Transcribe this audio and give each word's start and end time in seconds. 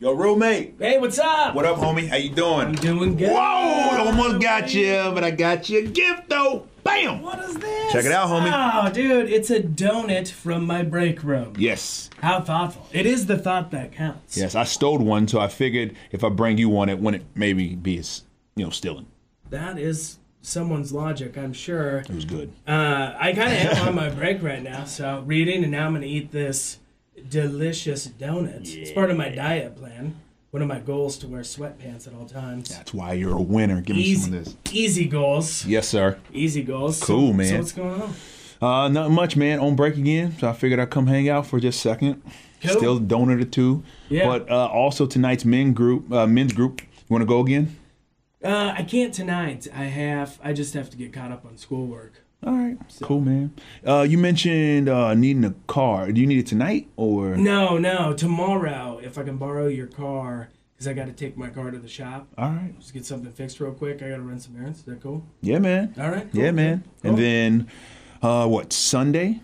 Yo, 0.00 0.12
roommate. 0.12 0.74
Hey, 0.80 0.98
what's 0.98 1.20
up? 1.20 1.54
What 1.54 1.64
up, 1.64 1.76
homie? 1.76 2.08
How 2.08 2.16
you 2.16 2.30
doing? 2.30 2.66
I'm 2.66 2.74
doing 2.74 3.16
good. 3.16 3.30
Whoa! 3.30 4.04
Almost 4.06 4.42
got 4.42 4.74
you, 4.74 5.12
but 5.14 5.22
I 5.22 5.30
got 5.30 5.68
you 5.68 5.78
a 5.78 5.82
gift 5.82 6.28
though. 6.28 6.66
Bam! 6.82 7.22
What 7.22 7.38
is 7.38 7.54
this? 7.56 7.92
Check 7.92 8.04
it 8.04 8.10
out, 8.10 8.28
homie. 8.28 8.50
Oh, 8.52 8.92
dude, 8.92 9.30
it's 9.30 9.50
a 9.50 9.60
donut 9.60 10.28
from 10.28 10.66
my 10.66 10.82
break 10.82 11.22
room. 11.22 11.54
Yes. 11.56 12.10
How 12.20 12.40
thoughtful. 12.40 12.88
It 12.92 13.06
is 13.06 13.26
the 13.26 13.38
thought 13.38 13.70
that 13.70 13.92
counts. 13.92 14.36
Yes, 14.36 14.56
I 14.56 14.64
stole 14.64 14.98
one, 14.98 15.28
so 15.28 15.38
I 15.38 15.46
figured 15.46 15.94
if 16.10 16.24
I 16.24 16.28
bring 16.28 16.58
you 16.58 16.68
one, 16.68 16.88
it 16.88 16.98
wouldn't 16.98 17.24
maybe 17.36 17.76
be 17.76 17.98
as, 17.98 18.24
you 18.56 18.64
know, 18.64 18.70
stealing. 18.70 19.06
That 19.50 19.78
is 19.78 20.18
someone's 20.42 20.92
logic, 20.92 21.38
I'm 21.38 21.52
sure. 21.52 21.98
It 21.98 22.10
was 22.10 22.24
good. 22.24 22.52
Uh, 22.66 23.14
I 23.16 23.32
kind 23.32 23.52
of 23.52 23.78
am 23.78 23.88
on 23.88 23.94
my 23.94 24.10
break 24.10 24.42
right 24.42 24.62
now, 24.62 24.84
so 24.86 25.22
reading, 25.24 25.62
and 25.62 25.70
now 25.70 25.86
I'm 25.86 25.92
going 25.92 26.02
to 26.02 26.08
eat 26.08 26.32
this 26.32 26.78
delicious 27.28 28.06
donut. 28.08 28.74
It's 28.74 28.90
part 28.92 29.10
of 29.10 29.16
my 29.16 29.28
diet 29.28 29.76
plan. 29.76 30.16
One 30.50 30.62
of 30.62 30.68
my 30.68 30.78
goals 30.78 31.18
to 31.18 31.26
wear 31.26 31.40
sweatpants 31.42 32.06
at 32.06 32.14
all 32.14 32.26
times. 32.26 32.68
That's 32.68 32.94
why 32.94 33.14
you're 33.14 33.36
a 33.36 33.42
winner. 33.42 33.80
Give 33.80 33.96
me 33.96 34.14
some 34.14 34.34
of 34.34 34.44
this. 34.44 34.56
easy 34.72 35.06
goals. 35.06 35.66
Yes, 35.66 35.88
sir. 35.88 36.16
Easy 36.32 36.62
goals. 36.62 37.02
Cool, 37.02 37.28
So, 37.30 37.32
man. 37.32 37.46
So 37.48 37.58
what's 37.58 37.72
going 37.72 38.02
on? 38.02 38.14
Uh, 38.62 38.88
not 38.88 39.10
much, 39.10 39.36
man. 39.36 39.58
On 39.58 39.74
break 39.74 39.96
again, 39.96 40.36
so 40.38 40.48
I 40.48 40.52
figured 40.52 40.78
I'd 40.78 40.90
come 40.90 41.08
hang 41.08 41.28
out 41.28 41.46
for 41.46 41.58
just 41.58 41.78
a 41.78 41.80
second. 41.88 42.22
Cool. 42.62 42.70
Still 42.76 43.00
donut 43.00 43.42
or 43.42 43.44
two. 43.44 43.82
Yeah. 44.08 44.26
But 44.26 44.48
uh, 44.48 44.66
also 44.66 45.06
tonight's 45.06 45.44
men 45.44 45.72
group, 45.72 46.10
uh, 46.12 46.26
men's 46.26 46.52
group. 46.52 46.80
You 46.82 46.86
want 47.08 47.22
to 47.22 47.26
go 47.26 47.40
again? 47.40 47.76
Uh, 48.42 48.74
I 48.76 48.84
can't 48.84 49.12
tonight. 49.12 49.66
I 49.74 49.84
have. 49.84 50.38
I 50.42 50.52
just 50.52 50.72
have 50.74 50.88
to 50.90 50.96
get 50.96 51.12
caught 51.12 51.32
up 51.32 51.44
on 51.44 51.56
schoolwork. 51.58 52.22
All 52.44 52.52
right, 52.52 52.76
cool, 53.00 53.20
man. 53.20 53.54
Uh, 53.86 54.02
you 54.02 54.18
mentioned 54.18 54.88
uh, 54.88 55.14
needing 55.14 55.44
a 55.44 55.54
car. 55.66 56.12
Do 56.12 56.20
you 56.20 56.26
need 56.26 56.38
it 56.38 56.46
tonight 56.46 56.88
or? 56.96 57.36
No, 57.36 57.78
no. 57.78 58.12
Tomorrow, 58.12 59.00
if 59.02 59.16
I 59.16 59.22
can 59.22 59.38
borrow 59.38 59.66
your 59.66 59.86
car, 59.86 60.50
because 60.74 60.86
I 60.86 60.92
got 60.92 61.06
to 61.06 61.12
take 61.12 61.38
my 61.38 61.48
car 61.48 61.70
to 61.70 61.78
the 61.78 61.88
shop. 61.88 62.28
All 62.36 62.50
right. 62.50 62.78
Just 62.78 62.92
get 62.92 63.06
something 63.06 63.30
fixed 63.32 63.60
real 63.60 63.72
quick. 63.72 64.02
I 64.02 64.10
got 64.10 64.16
to 64.16 64.22
run 64.22 64.38
some 64.40 64.56
errands. 64.56 64.80
Is 64.80 64.84
that 64.84 65.00
cool? 65.02 65.24
Yeah, 65.40 65.58
man. 65.58 65.94
All 65.98 66.10
right. 66.10 66.30
cool, 66.30 66.42
Yeah, 66.42 66.50
man. 66.50 66.84
cool. 67.02 67.12
And 67.12 67.18
then, 67.18 67.68
uh, 68.22 68.46
what 68.46 68.72
Sunday? 68.74 69.40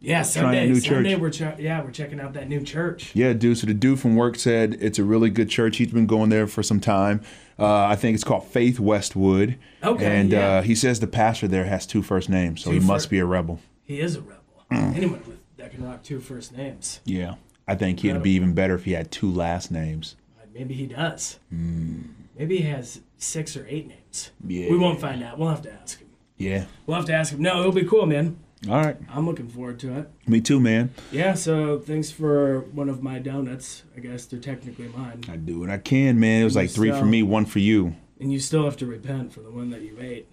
Yeah, 0.00 0.22
Sunday. 0.22 0.66
new 0.68 0.80
Sunday 0.80 1.10
church. 1.12 1.20
we're 1.20 1.30
che- 1.30 1.56
yeah 1.58 1.82
we're 1.82 1.90
checking 1.90 2.20
out 2.20 2.32
that 2.34 2.48
new 2.48 2.62
church. 2.62 3.14
Yeah, 3.14 3.32
dude. 3.32 3.58
So 3.58 3.66
the 3.66 3.74
dude 3.74 4.00
from 4.00 4.16
work 4.16 4.36
said 4.36 4.76
it's 4.80 4.98
a 4.98 5.04
really 5.04 5.30
good 5.30 5.48
church. 5.50 5.76
He's 5.76 5.92
been 5.92 6.06
going 6.06 6.30
there 6.30 6.46
for 6.46 6.62
some 6.62 6.80
time. 6.80 7.20
Uh, 7.58 7.84
I 7.84 7.96
think 7.96 8.14
it's 8.14 8.24
called 8.24 8.46
Faith 8.46 8.80
Westwood. 8.80 9.58
Okay, 9.84 10.06
And 10.06 10.30
yeah. 10.32 10.48
uh, 10.48 10.62
he 10.62 10.74
says 10.74 11.00
the 11.00 11.06
pastor 11.06 11.46
there 11.46 11.66
has 11.66 11.86
two 11.86 12.02
first 12.02 12.30
names, 12.30 12.62
so 12.62 12.70
Two 12.70 12.80
he 12.80 12.86
must 12.86 13.10
be 13.10 13.18
a 13.18 13.26
rebel. 13.26 13.60
He 13.84 14.00
is 14.00 14.16
a 14.16 14.20
rebel. 14.22 14.36
Mm. 14.72 14.96
Anyone 14.96 15.22
with 15.26 15.56
that 15.58 15.70
can 15.72 15.84
rock 15.84 16.02
two 16.02 16.20
first 16.20 16.56
names. 16.56 17.00
Yeah. 17.04 17.34
I 17.68 17.74
think 17.74 18.00
he'd 18.00 18.22
be 18.22 18.30
even 18.30 18.54
better 18.54 18.74
if 18.74 18.84
he 18.84 18.92
had 18.92 19.10
two 19.10 19.30
last 19.30 19.70
names. 19.70 20.16
Uh, 20.40 20.46
Maybe 20.54 20.74
he 20.74 20.86
does. 20.86 21.38
Maybe 21.50 22.56
he 22.58 22.62
has 22.64 23.00
six 23.18 23.56
or 23.56 23.66
eight 23.68 23.86
names. 23.88 24.30
Yeah. 24.46 24.70
We 24.70 24.78
won't 24.78 25.00
find 25.00 25.22
out. 25.22 25.38
We'll 25.38 25.50
have 25.50 25.62
to 25.62 25.72
ask 25.72 25.98
him. 26.00 26.08
Yeah. 26.38 26.64
We'll 26.86 26.96
have 26.96 27.06
to 27.06 27.12
ask 27.12 27.32
him. 27.32 27.42
No, 27.42 27.60
it'll 27.60 27.72
be 27.72 27.84
cool, 27.84 28.06
man. 28.06 28.38
All 28.68 28.74
right. 28.74 28.96
I'm 29.08 29.26
looking 29.26 29.48
forward 29.48 29.78
to 29.80 29.98
it. 29.98 30.10
Me 30.26 30.40
too, 30.40 30.60
man. 30.60 30.90
Yeah, 31.10 31.32
so 31.34 31.78
thanks 31.78 32.10
for 32.10 32.60
one 32.60 32.90
of 32.90 33.02
my 33.02 33.18
donuts. 33.18 33.84
I 33.96 34.00
guess 34.00 34.26
they're 34.26 34.38
technically 34.38 34.88
mine. 34.88 35.24
I 35.30 35.36
do 35.36 35.60
what 35.60 35.70
I 35.70 35.78
can, 35.78 36.20
man. 36.20 36.42
It 36.42 36.44
was 36.44 36.56
like 36.56 36.70
three 36.70 36.90
for 36.90 37.06
me, 37.06 37.22
one 37.22 37.46
for 37.46 37.58
you. 37.58 37.96
And 38.20 38.30
you 38.30 38.38
still 38.38 38.64
have 38.64 38.76
to 38.78 38.86
repent 38.86 39.32
for 39.32 39.40
the 39.40 39.50
one 39.50 39.70
that 39.70 39.80
you 39.80 39.96
ate. 39.98 40.28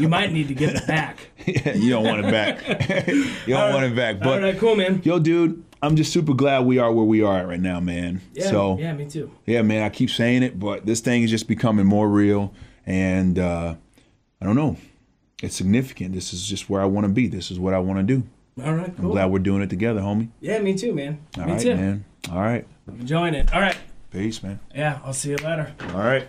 you 0.00 0.08
might 0.08 0.32
need 0.32 0.48
to 0.48 0.54
get 0.54 0.74
it 0.74 0.86
back. 0.86 1.18
you 1.46 1.90
don't 1.90 2.02
want 2.02 2.24
it 2.24 2.30
back. 2.30 3.06
you 3.08 3.54
don't 3.54 3.74
want 3.74 3.84
it 3.84 3.94
back. 3.94 4.20
But 4.20 4.40
right, 4.40 4.56
cool, 4.58 4.74
man. 4.74 5.02
yo, 5.04 5.18
dude, 5.18 5.62
I'm 5.82 5.96
just 5.96 6.14
super 6.14 6.32
glad 6.32 6.64
we 6.64 6.78
are 6.78 6.90
where 6.90 7.04
we 7.04 7.20
are 7.20 7.40
at 7.40 7.46
right 7.46 7.60
now, 7.60 7.78
man. 7.78 8.22
Yeah, 8.32 8.48
so 8.48 8.78
yeah, 8.78 8.94
me 8.94 9.04
too. 9.04 9.30
yeah, 9.44 9.60
man, 9.60 9.82
I 9.82 9.90
keep 9.90 10.08
saying 10.08 10.44
it, 10.44 10.58
but 10.58 10.86
this 10.86 11.00
thing 11.00 11.24
is 11.24 11.30
just 11.30 11.46
becoming 11.46 11.84
more 11.84 12.08
real, 12.08 12.54
and 12.86 13.38
uh, 13.38 13.74
I 14.40 14.44
don't 14.46 14.56
know. 14.56 14.78
It's 15.42 15.54
significant. 15.56 16.14
This 16.14 16.32
is 16.32 16.46
just 16.46 16.70
where 16.70 16.80
I 16.80 16.86
want 16.86 17.04
to 17.06 17.12
be. 17.12 17.26
This 17.26 17.50
is 17.50 17.58
what 17.58 17.74
I 17.74 17.78
want 17.78 17.98
to 17.98 18.02
do. 18.02 18.22
All 18.64 18.72
right, 18.74 18.88
I'm 18.98 19.10
glad 19.10 19.26
we're 19.26 19.38
doing 19.38 19.60
it 19.60 19.68
together, 19.68 20.00
homie. 20.00 20.30
Yeah, 20.40 20.58
me 20.60 20.74
too, 20.74 20.94
man. 20.94 21.20
All 21.36 21.44
me 21.44 21.52
right, 21.52 21.60
too. 21.60 21.76
man. 21.76 22.04
All 22.32 22.40
right. 22.40 22.66
I'm 22.88 23.00
enjoying 23.00 23.34
it. 23.34 23.52
All 23.52 23.60
right. 23.60 23.76
Peace, 24.10 24.42
man. 24.42 24.58
Yeah, 24.74 24.98
I'll 25.04 25.12
see 25.12 25.30
you 25.30 25.36
later. 25.36 25.74
All 25.92 26.00
right. 26.00 26.26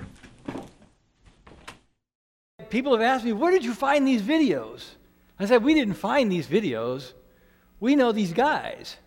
People 2.69 2.91
have 2.91 3.01
asked 3.01 3.23
me, 3.23 3.31
where 3.31 3.51
did 3.51 3.63
you 3.63 3.73
find 3.73 4.05
these 4.05 4.21
videos? 4.21 4.89
I 5.39 5.45
said, 5.45 5.63
we 5.63 5.73
didn't 5.73 5.93
find 5.93 6.29
these 6.29 6.47
videos. 6.47 7.13
We 7.79 7.95
know 7.95 8.11
these 8.11 8.33
guys. 8.33 8.97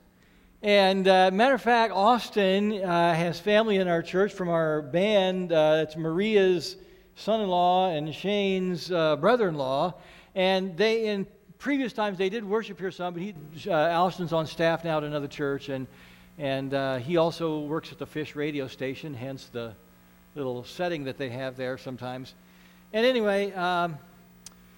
And 0.63 1.07
uh, 1.07 1.31
matter 1.31 1.55
of 1.55 1.63
fact, 1.63 1.93
Austin 1.93 2.83
uh, 2.83 3.15
has 3.15 3.39
family 3.39 3.77
in 3.77 3.87
our 3.87 4.01
church 4.01 4.33
from 4.33 4.49
our 4.49 4.81
band. 4.81 5.53
Uh, 5.53 5.85
it's 5.87 5.97
Maria's 5.97 6.77
son-in-law 7.21 7.91
and 7.91 8.15
Shane's 8.15 8.91
uh, 8.91 9.17
brother-in-law. 9.17 9.95
And 10.35 10.77
they, 10.77 11.07
in 11.07 11.27
previous 11.59 11.93
times, 11.93 12.19
they 12.19 12.29
did 12.29 12.45
worship 12.45 12.79
here 12.79 12.91
some. 12.91 13.15
But 13.15 13.23
he, 13.23 13.35
uh, 13.67 13.73
Allison's 13.73 14.33
on 14.33 14.47
staff 14.47 14.85
now 14.85 14.99
at 14.99 15.05
another 15.05 15.29
church, 15.29 15.69
and 15.69 15.87
and 16.39 16.73
uh, 16.73 16.97
he 16.97 17.19
also 17.19 17.61
works 17.61 17.93
at 17.93 17.99
the 17.99 18.07
Fish 18.07 18.35
radio 18.35 18.67
station. 18.67 19.13
Hence 19.13 19.47
the 19.53 19.75
little 20.35 20.65
setting 20.65 21.05
that 21.05 21.19
they 21.19 21.29
have 21.29 21.57
there 21.57 21.77
sometimes. 21.77 22.35
And 22.93 23.05
anyway, 23.05 23.53
um, 23.53 23.99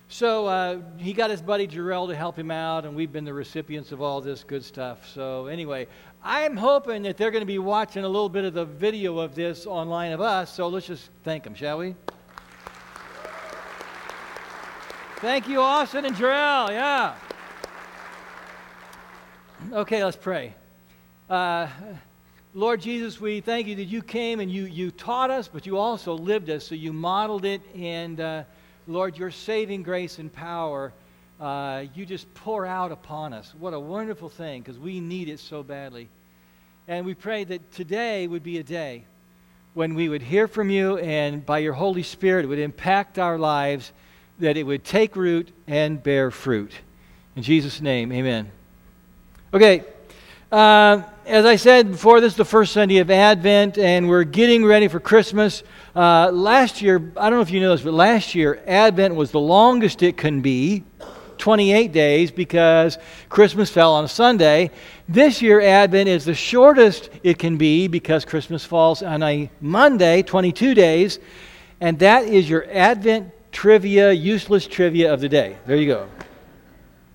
so 0.08 0.46
uh, 0.46 0.78
he 0.98 1.12
got 1.12 1.30
his 1.30 1.40
buddy 1.40 1.68
Jarrell 1.68 2.08
to 2.08 2.16
help 2.16 2.36
him 2.38 2.50
out, 2.50 2.84
and 2.84 2.96
we've 2.96 3.12
been 3.12 3.24
the 3.24 3.32
recipients 3.34 3.92
of 3.92 4.02
all 4.02 4.20
this 4.20 4.44
good 4.44 4.64
stuff. 4.64 5.08
So 5.14 5.46
anyway, 5.46 5.86
I'm 6.24 6.56
hoping 6.56 7.02
that 7.02 7.16
they're 7.16 7.30
going 7.30 7.42
to 7.42 7.46
be 7.46 7.58
watching 7.58 8.04
a 8.04 8.08
little 8.08 8.28
bit 8.28 8.44
of 8.44 8.54
the 8.54 8.64
video 8.64 9.18
of 9.18 9.34
this 9.34 9.66
online 9.66 10.12
of 10.12 10.20
us. 10.20 10.52
So 10.52 10.68
let's 10.68 10.86
just 10.86 11.10
thank 11.22 11.44
them, 11.44 11.54
shall 11.54 11.78
we? 11.78 11.94
Thank 15.22 15.46
you, 15.46 15.60
Austin 15.60 16.04
and 16.04 16.16
Jarrell. 16.16 16.70
Yeah. 16.70 17.14
Okay, 19.72 20.04
let's 20.04 20.16
pray. 20.16 20.52
Uh, 21.30 21.68
Lord 22.54 22.80
Jesus, 22.80 23.20
we 23.20 23.40
thank 23.40 23.68
you 23.68 23.76
that 23.76 23.84
you 23.84 24.02
came 24.02 24.40
and 24.40 24.50
you, 24.50 24.64
you 24.64 24.90
taught 24.90 25.30
us, 25.30 25.46
but 25.46 25.64
you 25.64 25.78
also 25.78 26.14
lived 26.14 26.50
us. 26.50 26.66
So 26.66 26.74
you 26.74 26.92
modeled 26.92 27.44
it. 27.44 27.60
And 27.76 28.18
uh, 28.18 28.42
Lord, 28.88 29.16
your 29.16 29.30
saving 29.30 29.84
grace 29.84 30.18
and 30.18 30.32
power, 30.32 30.92
uh, 31.40 31.84
you 31.94 32.04
just 32.04 32.34
pour 32.34 32.66
out 32.66 32.90
upon 32.90 33.32
us. 33.32 33.54
What 33.60 33.74
a 33.74 33.78
wonderful 33.78 34.28
thing 34.28 34.60
because 34.60 34.80
we 34.80 34.98
need 34.98 35.28
it 35.28 35.38
so 35.38 35.62
badly. 35.62 36.08
And 36.88 37.06
we 37.06 37.14
pray 37.14 37.44
that 37.44 37.72
today 37.74 38.26
would 38.26 38.42
be 38.42 38.58
a 38.58 38.64
day 38.64 39.04
when 39.74 39.94
we 39.94 40.08
would 40.08 40.22
hear 40.22 40.48
from 40.48 40.68
you 40.68 40.98
and 40.98 41.46
by 41.46 41.58
your 41.58 41.74
Holy 41.74 42.02
Spirit 42.02 42.44
it 42.44 42.48
would 42.48 42.58
impact 42.58 43.20
our 43.20 43.38
lives, 43.38 43.92
that 44.38 44.56
it 44.56 44.64
would 44.64 44.84
take 44.84 45.16
root 45.16 45.50
and 45.66 46.02
bear 46.02 46.30
fruit. 46.30 46.72
In 47.36 47.42
Jesus' 47.42 47.80
name, 47.80 48.12
amen. 48.12 48.50
Okay. 49.54 49.84
Uh, 50.50 51.02
as 51.24 51.46
I 51.46 51.56
said 51.56 51.92
before, 51.92 52.20
this 52.20 52.32
is 52.32 52.36
the 52.36 52.44
first 52.44 52.72
Sunday 52.72 52.98
of 52.98 53.10
Advent, 53.10 53.78
and 53.78 54.08
we're 54.08 54.24
getting 54.24 54.64
ready 54.64 54.88
for 54.88 55.00
Christmas. 55.00 55.62
Uh, 55.94 56.30
last 56.30 56.82
year, 56.82 57.12
I 57.16 57.30
don't 57.30 57.38
know 57.38 57.42
if 57.42 57.50
you 57.50 57.60
know 57.60 57.70
this, 57.70 57.82
but 57.82 57.94
last 57.94 58.34
year, 58.34 58.62
Advent 58.66 59.14
was 59.14 59.30
the 59.30 59.40
longest 59.40 60.02
it 60.02 60.16
can 60.16 60.40
be 60.42 60.84
28 61.38 61.90
days 61.92 62.30
because 62.30 62.98
Christmas 63.28 63.70
fell 63.70 63.94
on 63.94 64.04
a 64.04 64.08
Sunday. 64.08 64.70
This 65.08 65.40
year, 65.40 65.60
Advent 65.60 66.08
is 66.08 66.24
the 66.24 66.34
shortest 66.34 67.08
it 67.22 67.38
can 67.38 67.56
be 67.56 67.88
because 67.88 68.24
Christmas 68.24 68.64
falls 68.64 69.02
on 69.02 69.22
a 69.22 69.50
Monday, 69.60 70.22
22 70.22 70.74
days, 70.74 71.18
and 71.80 71.98
that 72.00 72.24
is 72.24 72.48
your 72.48 72.66
Advent 72.70 73.32
trivia, 73.52 74.10
useless 74.10 74.66
trivia 74.66 75.12
of 75.12 75.20
the 75.20 75.28
day. 75.28 75.56
There 75.66 75.76
you 75.76 75.86
go. 75.86 76.08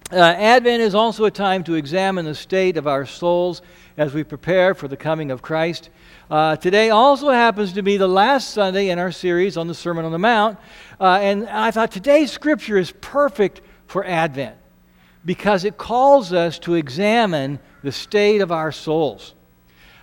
Uh, 0.10 0.20
Advent 0.20 0.82
is 0.82 0.96
also 0.96 1.26
a 1.26 1.32
time 1.32 1.66
to 1.66 1.74
examine 1.74 2.24
the 2.24 2.34
state 2.34 2.78
of 2.78 2.88
our 2.88 3.06
souls 3.06 3.62
as 3.98 4.14
we 4.14 4.24
prepare 4.24 4.74
for 4.74 4.88
the 4.88 4.96
coming 4.96 5.32
of 5.32 5.42
Christ. 5.42 5.90
Uh, 6.32 6.56
today 6.56 6.92
also 6.92 7.30
happens 7.30 7.74
to 7.74 7.82
be 7.82 7.98
the 7.98 8.08
last 8.08 8.52
Sunday 8.52 8.90
in 8.90 9.00
our 9.00 9.12
series 9.12 9.58
on 9.58 9.68
the 9.68 9.74
Sermon 9.74 10.06
on 10.06 10.14
the 10.14 10.20
Mount. 10.20 10.58
Uh, 10.98 11.20
and 11.22 11.50
I 11.50 11.72
thought 11.72 11.92
today's 11.92 12.32
scripture 12.32 12.78
is 12.78 12.94
perfect 13.02 13.60
for 13.88 14.06
Advent 14.06 14.56
because 15.26 15.66
it 15.66 15.78
calls 15.78 16.32
us 16.32 16.58
to 16.60 16.76
examine 16.76 17.60
the 17.84 17.92
state 17.92 18.40
of 18.40 18.50
our 18.52 18.72
souls. 18.72 19.34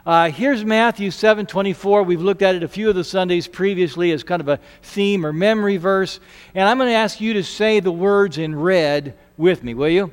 Uh, 0.07 0.31
here's 0.31 0.67
Matthew 0.67 1.11
7:24. 1.11 2.03
We've 2.03 2.21
looked 2.21 2.43
at 2.43 2.55
it 2.55 2.63
a 2.63 2.69
few 2.69 2.91
of 2.91 2.95
the 2.95 3.05
Sundays 3.05 3.47
previously 3.47 4.13
as 4.13 4.23
kind 4.23 4.43
of 4.43 4.49
a 4.49 4.61
theme 4.83 5.25
or 5.25 5.33
memory 5.33 5.79
verse, 5.79 6.21
and 6.55 6.69
I'm 6.69 6.77
going 6.77 6.91
to 6.91 6.95
ask 6.95 7.23
you 7.23 7.33
to 7.33 7.43
say 7.43 7.81
the 7.81 7.91
words 7.91 8.37
in 8.37 8.55
red 8.55 9.15
with 9.39 9.65
me, 9.65 9.73
will 9.73 9.89
you? 9.89 10.13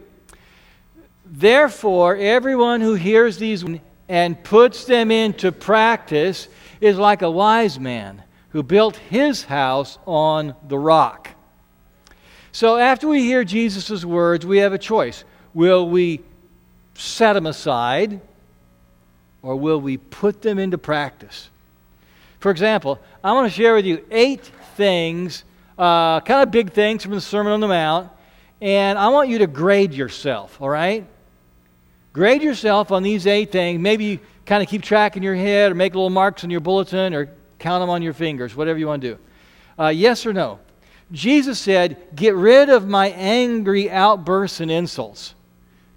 Therefore, 1.26 2.16
everyone 2.16 2.80
who 2.80 2.94
hears 2.94 3.36
these 3.36 3.66
and 4.08 4.42
puts 4.46 4.86
them 4.86 5.12
into 5.12 5.52
practice 5.52 6.48
is 6.80 6.98
like 6.98 7.22
a 7.22 7.30
wise 7.30 7.78
man 7.78 8.24
who 8.52 8.64
built 8.64 8.96
his 8.96 9.44
house 9.44 9.98
on 10.08 10.56
the 10.70 10.80
rock. 10.80 11.32
So, 12.54 12.78
after 12.78 13.10
we 13.10 13.24
hear 13.24 13.44
Jesus' 13.44 14.06
words, 14.06 14.46
we 14.46 14.60
have 14.60 14.72
a 14.72 14.78
choice. 14.78 15.26
Will 15.54 15.90
we 15.90 16.22
set 16.94 17.34
them 17.34 17.46
aside 17.46 18.22
or 19.44 19.56
will 19.56 19.80
we 19.80 19.98
put 19.98 20.42
them 20.42 20.60
into 20.60 20.78
practice? 20.78 21.50
For 22.40 22.52
example, 22.52 23.00
I 23.24 23.34
want 23.34 23.52
to 23.52 23.56
share 23.56 23.76
with 23.76 23.86
you 23.86 24.04
eight 24.10 24.50
things, 24.76 25.44
uh, 25.78 26.22
kind 26.22 26.44
of 26.44 26.52
big 26.52 26.72
things 26.72 27.04
from 27.04 27.12
the 27.14 27.22
Sermon 27.22 27.54
on 27.54 27.60
the 27.60 27.68
Mount, 27.68 28.10
and 28.62 28.98
I 28.98 29.10
want 29.10 29.30
you 29.30 29.40
to 29.40 29.48
grade 29.48 29.94
yourself, 29.94 30.62
all 30.62 30.70
right? 30.70 31.06
Grade 32.14 32.42
yourself 32.42 32.92
on 32.92 33.04
these 33.04 33.26
eight 33.26 33.52
things. 33.52 33.80
Maybe 33.80 34.06
you 34.06 34.20
kind 34.46 34.62
of 34.62 34.70
keep 34.70 34.82
track 34.82 35.18
in 35.18 35.24
your 35.24 35.36
head 35.36 35.72
or 35.72 35.76
make 35.76 35.94
little 35.94 36.10
marks 36.10 36.44
on 36.44 36.50
your 36.50 36.60
bulletin 36.60 37.14
or 37.14 37.30
count 37.60 37.82
them 37.82 37.90
on 37.90 38.02
your 38.02 38.14
fingers, 38.14 38.56
whatever 38.56 38.78
you 38.78 38.88
want 38.88 39.02
to 39.02 39.14
do. 39.14 39.20
Uh, 39.80 39.88
yes 39.88 40.26
or 40.26 40.34
no? 40.34 40.60
Jesus 41.12 41.60
said, 41.60 41.98
Get 42.16 42.36
rid 42.36 42.70
of 42.70 42.88
my 42.88 43.10
angry 43.10 43.90
outbursts 43.90 44.60
and 44.60 44.72
insults. 44.72 45.36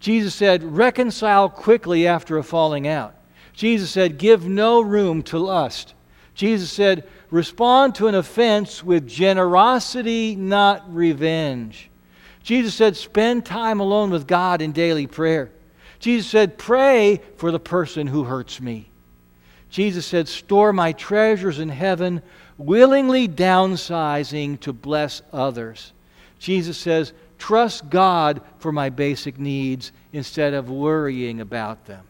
Jesus 0.00 0.34
said, 0.34 0.62
Reconcile 0.62 1.48
quickly 1.48 2.06
after 2.06 2.38
a 2.38 2.44
falling 2.44 2.86
out. 2.86 3.14
Jesus 3.54 3.90
said, 3.90 4.18
Give 4.18 4.46
no 4.46 4.80
room 4.80 5.22
to 5.24 5.38
lust. 5.38 5.94
Jesus 6.34 6.70
said, 6.72 7.08
Respond 7.30 7.94
to 7.96 8.08
an 8.08 8.14
offense 8.14 8.84
with 8.84 9.08
generosity, 9.08 10.36
not 10.36 10.92
revenge. 10.92 11.90
Jesus 12.42 12.74
said, 12.74 12.96
Spend 12.96 13.46
time 13.46 13.80
alone 13.80 14.10
with 14.10 14.26
God 14.26 14.60
in 14.60 14.72
daily 14.72 15.06
prayer. 15.06 15.50
Jesus 15.98 16.30
said, 16.30 16.58
Pray 16.58 17.20
for 17.36 17.50
the 17.50 17.60
person 17.60 18.06
who 18.06 18.24
hurts 18.24 18.60
me. 18.60 18.90
Jesus 19.70 20.04
said, 20.04 20.28
Store 20.28 20.72
my 20.72 20.92
treasures 20.92 21.58
in 21.58 21.68
heaven, 21.68 22.22
willingly 22.58 23.28
downsizing 23.28 24.60
to 24.60 24.72
bless 24.72 25.22
others. 25.32 25.92
Jesus 26.38 26.76
says, 26.76 27.12
Trust 27.38 27.88
God 27.88 28.40
for 28.58 28.72
my 28.72 28.90
basic 28.90 29.38
needs 29.38 29.92
instead 30.12 30.54
of 30.54 30.70
worrying 30.70 31.40
about 31.40 31.86
them. 31.86 32.04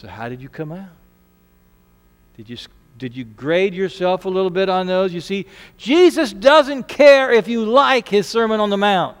So, 0.00 0.06
how 0.06 0.28
did 0.28 0.40
you 0.40 0.48
come 0.48 0.70
out? 0.70 0.90
Did 2.36 2.48
you, 2.48 2.56
did 2.98 3.16
you 3.16 3.24
grade 3.24 3.74
yourself 3.74 4.26
a 4.26 4.28
little 4.28 4.48
bit 4.48 4.68
on 4.68 4.86
those? 4.86 5.12
You 5.12 5.20
see, 5.20 5.46
Jesus 5.76 6.32
doesn't 6.32 6.86
care 6.86 7.32
if 7.32 7.48
you 7.48 7.64
like 7.64 8.08
his 8.08 8.28
Sermon 8.28 8.60
on 8.60 8.70
the 8.70 8.76
Mount, 8.76 9.16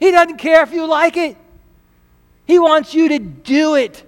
he 0.00 0.10
doesn't 0.10 0.38
care 0.38 0.64
if 0.64 0.72
you 0.72 0.84
like 0.84 1.16
it. 1.16 1.36
He 2.44 2.58
wants 2.58 2.92
you 2.92 3.10
to 3.10 3.20
do 3.20 3.76
it, 3.76 4.02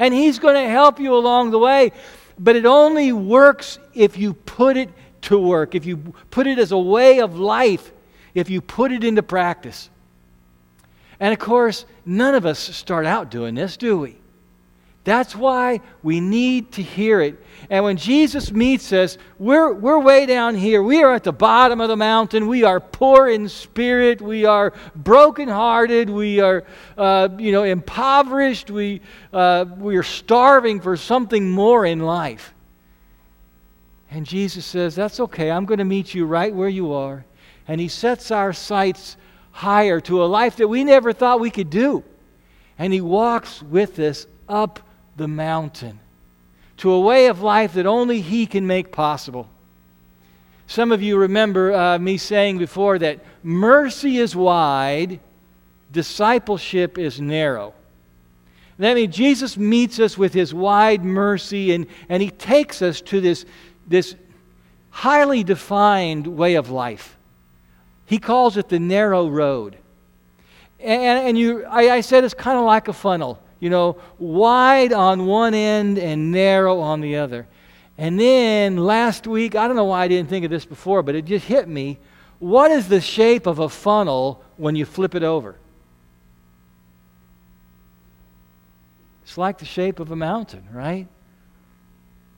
and 0.00 0.12
he's 0.12 0.40
going 0.40 0.56
to 0.56 0.68
help 0.68 0.98
you 0.98 1.14
along 1.14 1.52
the 1.52 1.60
way. 1.60 1.92
But 2.36 2.56
it 2.56 2.66
only 2.66 3.12
works 3.12 3.78
if 3.94 4.18
you 4.18 4.34
put 4.34 4.76
it 4.76 4.90
to 5.22 5.38
work, 5.38 5.76
if 5.76 5.86
you 5.86 5.98
put 6.30 6.48
it 6.48 6.58
as 6.58 6.72
a 6.72 6.78
way 6.78 7.20
of 7.20 7.38
life, 7.38 7.92
if 8.34 8.50
you 8.50 8.60
put 8.60 8.90
it 8.90 9.04
into 9.04 9.22
practice. 9.22 9.90
And 11.20 11.32
of 11.32 11.38
course, 11.38 11.84
none 12.04 12.34
of 12.34 12.44
us 12.44 12.58
start 12.58 13.06
out 13.06 13.30
doing 13.30 13.54
this, 13.54 13.76
do 13.76 13.96
we? 13.96 14.18
That's 15.08 15.34
why 15.34 15.80
we 16.02 16.20
need 16.20 16.72
to 16.72 16.82
hear 16.82 17.22
it. 17.22 17.42
And 17.70 17.82
when 17.82 17.96
Jesus 17.96 18.52
meets 18.52 18.92
us, 18.92 19.16
we're, 19.38 19.72
we're 19.72 19.98
way 19.98 20.26
down 20.26 20.54
here. 20.54 20.82
We 20.82 21.02
are 21.02 21.14
at 21.14 21.24
the 21.24 21.32
bottom 21.32 21.80
of 21.80 21.88
the 21.88 21.96
mountain. 21.96 22.46
We 22.46 22.62
are 22.64 22.78
poor 22.78 23.26
in 23.26 23.48
spirit. 23.48 24.20
We 24.20 24.44
are 24.44 24.74
brokenhearted. 24.94 26.10
We 26.10 26.40
are, 26.40 26.62
uh, 26.98 27.30
you 27.38 27.52
know, 27.52 27.62
impoverished. 27.62 28.70
We, 28.70 29.00
uh, 29.32 29.64
we 29.78 29.96
are 29.96 30.02
starving 30.02 30.78
for 30.82 30.94
something 30.98 31.50
more 31.50 31.86
in 31.86 32.00
life. 32.00 32.52
And 34.10 34.26
Jesus 34.26 34.66
says, 34.66 34.94
That's 34.94 35.20
okay. 35.20 35.50
I'm 35.50 35.64
going 35.64 35.78
to 35.78 35.86
meet 35.86 36.12
you 36.12 36.26
right 36.26 36.54
where 36.54 36.68
you 36.68 36.92
are. 36.92 37.24
And 37.66 37.80
He 37.80 37.88
sets 37.88 38.30
our 38.30 38.52
sights 38.52 39.16
higher 39.52 40.02
to 40.02 40.22
a 40.22 40.26
life 40.26 40.56
that 40.56 40.68
we 40.68 40.84
never 40.84 41.14
thought 41.14 41.40
we 41.40 41.50
could 41.50 41.70
do. 41.70 42.04
And 42.78 42.92
He 42.92 43.00
walks 43.00 43.62
with 43.62 43.98
us 44.00 44.26
up 44.50 44.80
the 45.18 45.28
mountain 45.28 46.00
to 46.78 46.92
a 46.92 47.00
way 47.00 47.26
of 47.26 47.42
life 47.42 47.74
that 47.74 47.86
only 47.86 48.20
He 48.20 48.46
can 48.46 48.66
make 48.66 48.92
possible. 48.92 49.48
Some 50.66 50.92
of 50.92 51.02
you 51.02 51.18
remember 51.18 51.74
uh, 51.74 51.98
me 51.98 52.16
saying 52.16 52.58
before 52.58 52.98
that 53.00 53.20
mercy 53.42 54.18
is 54.18 54.34
wide, 54.34 55.20
discipleship 55.92 56.98
is 56.98 57.20
narrow. 57.20 57.74
That 58.78 58.94
means 58.94 59.14
Jesus 59.16 59.56
meets 59.56 59.98
us 59.98 60.16
with 60.16 60.32
His 60.32 60.54
wide 60.54 61.04
mercy 61.04 61.72
and, 61.72 61.86
and 62.08 62.22
He 62.22 62.30
takes 62.30 62.80
us 62.80 63.00
to 63.02 63.20
this, 63.20 63.44
this 63.88 64.14
highly 64.90 65.42
defined 65.42 66.26
way 66.26 66.54
of 66.54 66.70
life. 66.70 67.16
He 68.06 68.18
calls 68.18 68.56
it 68.56 68.68
the 68.68 68.78
narrow 68.78 69.28
road. 69.28 69.76
And, 70.78 71.26
and 71.26 71.38
you, 71.38 71.64
I, 71.64 71.90
I 71.90 72.00
said 72.02 72.22
it's 72.22 72.34
kind 72.34 72.56
of 72.56 72.64
like 72.64 72.86
a 72.86 72.92
funnel 72.92 73.40
you 73.60 73.70
know, 73.70 73.96
wide 74.18 74.92
on 74.92 75.26
one 75.26 75.54
end 75.54 75.98
and 75.98 76.30
narrow 76.30 76.80
on 76.80 77.00
the 77.00 77.16
other. 77.16 77.46
And 77.96 78.18
then 78.18 78.76
last 78.76 79.26
week, 79.26 79.56
I 79.56 79.66
don't 79.66 79.76
know 79.76 79.86
why 79.86 80.04
I 80.04 80.08
didn't 80.08 80.28
think 80.28 80.44
of 80.44 80.50
this 80.50 80.64
before, 80.64 81.02
but 81.02 81.14
it 81.14 81.24
just 81.24 81.46
hit 81.46 81.68
me. 81.68 81.98
What 82.38 82.70
is 82.70 82.88
the 82.88 83.00
shape 83.00 83.46
of 83.46 83.58
a 83.58 83.68
funnel 83.68 84.42
when 84.56 84.76
you 84.76 84.84
flip 84.84 85.14
it 85.16 85.24
over? 85.24 85.56
It's 89.24 89.36
like 89.36 89.58
the 89.58 89.64
shape 89.64 89.98
of 90.00 90.12
a 90.12 90.16
mountain, 90.16 90.66
right? 90.72 91.08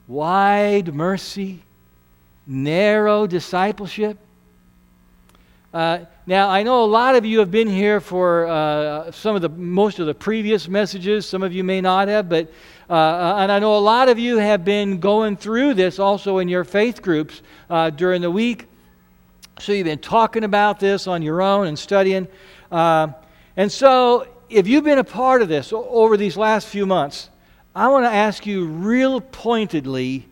Wide 0.07 0.93
mercy, 0.93 1.63
narrow 2.47 3.27
discipleship. 3.27 4.17
Uh, 5.73 5.99
now, 6.25 6.49
I 6.49 6.63
know 6.63 6.83
a 6.83 6.85
lot 6.85 7.15
of 7.15 7.25
you 7.25 7.39
have 7.39 7.49
been 7.49 7.69
here 7.69 8.01
for 8.01 8.45
uh, 8.45 9.11
some 9.11 9.37
of 9.37 9.41
the 9.41 9.47
most 9.47 9.99
of 9.99 10.05
the 10.05 10.13
previous 10.13 10.67
messages. 10.67 11.25
Some 11.25 11.43
of 11.43 11.53
you 11.53 11.63
may 11.63 11.79
not 11.79 12.09
have, 12.09 12.27
but 12.27 12.51
uh, 12.89 12.93
uh, 12.93 13.35
and 13.39 13.49
I 13.49 13.59
know 13.59 13.77
a 13.77 13.79
lot 13.79 14.09
of 14.09 14.19
you 14.19 14.37
have 14.37 14.65
been 14.65 14.99
going 14.99 15.37
through 15.37 15.75
this 15.75 15.97
also 15.97 16.39
in 16.39 16.49
your 16.49 16.65
faith 16.65 17.01
groups 17.01 17.41
uh, 17.69 17.89
during 17.89 18.21
the 18.21 18.29
week. 18.29 18.67
So 19.59 19.71
you've 19.71 19.85
been 19.85 19.99
talking 19.99 20.43
about 20.43 20.81
this 20.81 21.07
on 21.07 21.21
your 21.21 21.41
own 21.41 21.67
and 21.67 21.79
studying. 21.79 22.27
And 22.69 23.71
so, 23.71 24.27
if 24.49 24.67
you've 24.67 24.83
been 24.83 24.97
a 24.97 25.03
part 25.05 25.41
of 25.41 25.47
this 25.47 25.71
over 25.71 26.17
these 26.17 26.35
last 26.35 26.67
few 26.67 26.85
months, 26.85 27.29
I 27.73 27.87
want 27.87 28.05
to 28.05 28.11
ask 28.11 28.45
you 28.45 28.65
real 28.65 29.21
pointedly. 29.21 30.27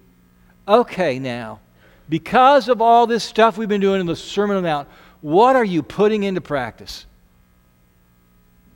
Okay, 0.67 1.19
now, 1.19 1.59
because 2.09 2.67
of 2.67 2.81
all 2.81 3.07
this 3.07 3.23
stuff 3.23 3.57
we've 3.57 3.69
been 3.69 3.81
doing 3.81 4.01
in 4.01 4.07
the 4.07 4.15
Sermon 4.15 4.57
on 4.57 4.63
the 4.63 4.69
Mount 4.69 4.87
what 5.21 5.55
are 5.55 5.65
you 5.65 5.83
putting 5.83 6.23
into 6.23 6.41
practice? 6.41 7.05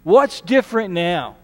What's 0.04 0.42
different 0.42 0.94
now? 0.94 1.38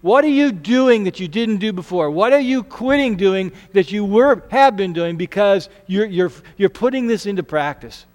What 0.00 0.24
are 0.24 0.28
you 0.28 0.52
doing 0.52 1.04
that 1.04 1.18
you 1.18 1.26
didn't 1.26 1.58
do 1.58 1.72
before? 1.72 2.10
What 2.10 2.32
are 2.32 2.40
you 2.40 2.62
quitting 2.62 3.16
doing 3.16 3.52
that 3.72 3.90
you 3.90 4.04
were, 4.04 4.42
have 4.50 4.76
been 4.76 4.92
doing 4.92 5.16
because 5.16 5.68
you're, 5.86 6.06
you're, 6.06 6.32
you're 6.56 6.68
putting 6.68 7.08
this 7.08 7.26
into 7.26 7.42
practice? 7.42 8.06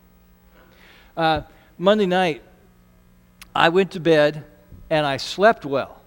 Uh, 1.15 1.41
Monday 1.77 2.05
night, 2.05 2.41
I 3.53 3.69
went 3.69 3.91
to 3.91 3.99
bed 3.99 4.45
and 4.89 5.05
I 5.05 5.17
slept 5.17 5.65
well 5.65 6.01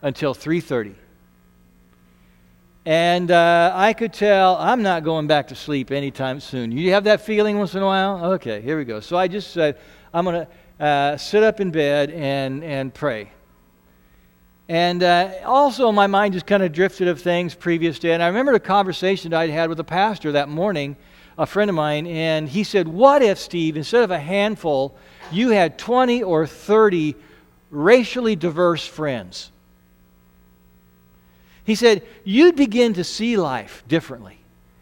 until 0.00 0.34
3.30. 0.34 0.94
And 2.86 3.30
uh, 3.30 3.72
I 3.74 3.94
could 3.94 4.12
tell 4.12 4.56
I'm 4.56 4.82
not 4.82 5.04
going 5.04 5.26
back 5.26 5.48
to 5.48 5.54
sleep 5.54 5.90
anytime 5.90 6.38
soon. 6.38 6.70
You 6.70 6.92
have 6.92 7.04
that 7.04 7.22
feeling 7.22 7.58
once 7.58 7.74
in 7.74 7.82
a 7.82 7.86
while? 7.86 8.32
Okay, 8.34 8.60
here 8.60 8.76
we 8.76 8.84
go. 8.84 9.00
So 9.00 9.16
I 9.16 9.26
just 9.26 9.52
said, 9.52 9.78
I'm 10.12 10.24
going 10.26 10.46
to 10.46 10.84
uh, 10.84 11.16
sit 11.16 11.42
up 11.42 11.60
in 11.60 11.70
bed 11.70 12.10
and, 12.10 12.62
and 12.62 12.92
pray. 12.92 13.30
And 14.68 15.02
uh, 15.02 15.32
also, 15.44 15.92
my 15.92 16.06
mind 16.06 16.34
just 16.34 16.46
kind 16.46 16.62
of 16.62 16.72
drifted 16.72 17.08
of 17.08 17.20
things 17.20 17.54
previous 17.54 17.98
day. 17.98 18.12
And 18.12 18.22
I 18.22 18.28
remember 18.28 18.52
a 18.52 18.60
conversation 18.60 19.32
I'd 19.32 19.50
had 19.50 19.70
with 19.70 19.80
a 19.80 19.84
pastor 19.84 20.32
that 20.32 20.50
morning, 20.50 20.96
a 21.38 21.46
friend 21.46 21.70
of 21.70 21.74
mine, 21.74 22.06
and 22.06 22.48
he 22.48 22.64
said, 22.64 22.86
What 22.86 23.22
if, 23.22 23.38
Steve, 23.38 23.78
instead 23.78 24.04
of 24.04 24.10
a 24.10 24.18
handful, 24.18 24.94
you 25.32 25.50
had 25.50 25.78
20 25.78 26.22
or 26.22 26.46
30 26.46 27.14
racially 27.70 28.36
diverse 28.36 28.86
friends? 28.86 29.52
He 31.64 31.74
said, 31.74 32.02
You'd 32.24 32.56
begin 32.56 32.94
to 32.94 33.04
see 33.04 33.36
life 33.36 33.82
differently. 33.88 34.38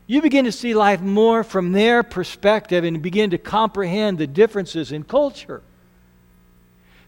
You 0.06 0.20
begin 0.20 0.44
to 0.44 0.52
see 0.52 0.74
life 0.74 1.00
more 1.00 1.44
from 1.44 1.72
their 1.72 2.02
perspective 2.02 2.84
and 2.84 3.00
begin 3.00 3.30
to 3.30 3.38
comprehend 3.38 4.18
the 4.18 4.26
differences 4.26 4.92
in 4.92 5.04
culture. 5.04 5.62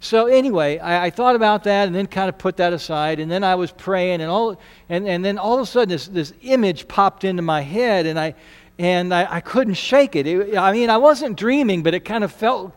So 0.00 0.26
anyway, 0.26 0.78
I, 0.78 1.07
I, 1.07 1.11
thought 1.11 1.35
about 1.35 1.64
that 1.64 1.87
and 1.87 1.95
then 1.95 2.07
kind 2.07 2.28
of 2.28 2.37
put 2.37 2.59
that 2.59 2.75
aside. 2.75 3.21
And 3.21 3.31
then 3.31 3.43
I 3.43 3.54
was 3.54 3.73
praying, 3.73 4.21
and 4.21 4.31
all, 4.31 4.61
and, 4.90 5.09
and 5.09 5.25
then 5.25 5.38
all 5.38 5.54
of 5.54 5.61
a 5.61 5.66
sudden 5.66 5.88
this, 5.88 6.07
this 6.07 6.35
image 6.43 6.87
popped 6.87 7.25
into 7.25 7.43
my 7.43 7.62
head, 7.62 8.04
and 8.04 8.21
I, 8.21 8.35
and 8.78 9.14
I, 9.14 9.37
I 9.37 9.40
couldn't 9.40 9.75
shake 9.75 10.14
it. 10.14 10.26
it. 10.26 10.59
I 10.59 10.73
mean, 10.73 10.90
I 10.90 10.99
wasn't 10.99 11.38
dreaming, 11.38 11.83
but 11.83 11.95
it 11.95 12.00
kind 12.00 12.23
of 12.23 12.31
felt 12.33 12.75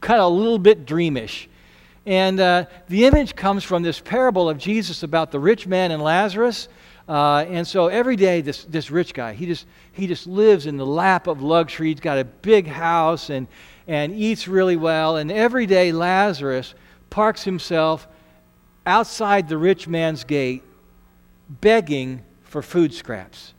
kind 0.00 0.20
of 0.20 0.32
a 0.32 0.34
little 0.34 0.58
bit 0.58 0.86
dreamish. 0.86 1.48
And 2.06 2.38
uh, 2.38 2.66
the 2.88 3.04
image 3.04 3.34
comes 3.34 3.64
from 3.64 3.82
this 3.82 3.98
parable 3.98 4.48
of 4.48 4.58
Jesus 4.58 5.02
about 5.02 5.32
the 5.32 5.40
rich 5.40 5.66
man 5.66 5.90
and 5.90 6.00
Lazarus. 6.00 6.68
Uh, 7.08 7.44
and 7.48 7.66
so 7.66 7.88
every 7.88 8.14
day, 8.14 8.40
this, 8.40 8.64
this 8.64 8.90
rich 8.90 9.12
guy, 9.12 9.32
he 9.32 9.44
just, 9.44 9.66
he 9.92 10.06
just 10.06 10.26
lives 10.28 10.66
in 10.66 10.76
the 10.76 10.86
lap 10.86 11.26
of 11.26 11.42
luxury. 11.42 11.88
He's 11.88 12.00
got 12.00 12.18
a 12.18 12.24
big 12.24 12.68
house 12.68 13.28
and, 13.28 13.48
and 13.88 14.14
eats 14.14 14.46
really 14.46 14.76
well. 14.76 15.16
And 15.16 15.32
every 15.32 15.66
day, 15.66 15.90
Lazarus 15.90 16.74
parks 17.10 17.42
himself 17.42 18.06
outside 18.86 19.48
the 19.48 19.58
rich 19.58 19.88
man's 19.88 20.22
gate 20.22 20.62
begging 21.48 22.22
for 22.44 22.62
food 22.62 22.94
scraps. 22.94 23.52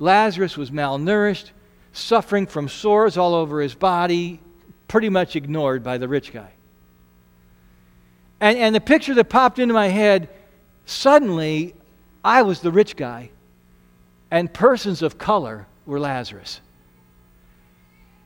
Lazarus 0.00 0.56
was 0.56 0.70
malnourished, 0.70 1.50
suffering 1.92 2.46
from 2.46 2.68
sores 2.68 3.16
all 3.16 3.34
over 3.34 3.60
his 3.60 3.74
body, 3.74 4.40
pretty 4.88 5.08
much 5.08 5.36
ignored 5.36 5.82
by 5.82 5.98
the 5.98 6.08
rich 6.08 6.32
guy. 6.32 6.50
And, 8.40 8.58
and 8.58 8.74
the 8.74 8.80
picture 8.80 9.14
that 9.14 9.28
popped 9.28 9.58
into 9.58 9.74
my 9.74 9.88
head 9.88 10.28
suddenly, 10.84 11.74
I 12.24 12.42
was 12.42 12.60
the 12.60 12.70
rich 12.70 12.96
guy, 12.96 13.30
and 14.30 14.52
persons 14.52 15.02
of 15.02 15.18
color 15.18 15.66
were 15.86 16.00
Lazarus. 16.00 16.60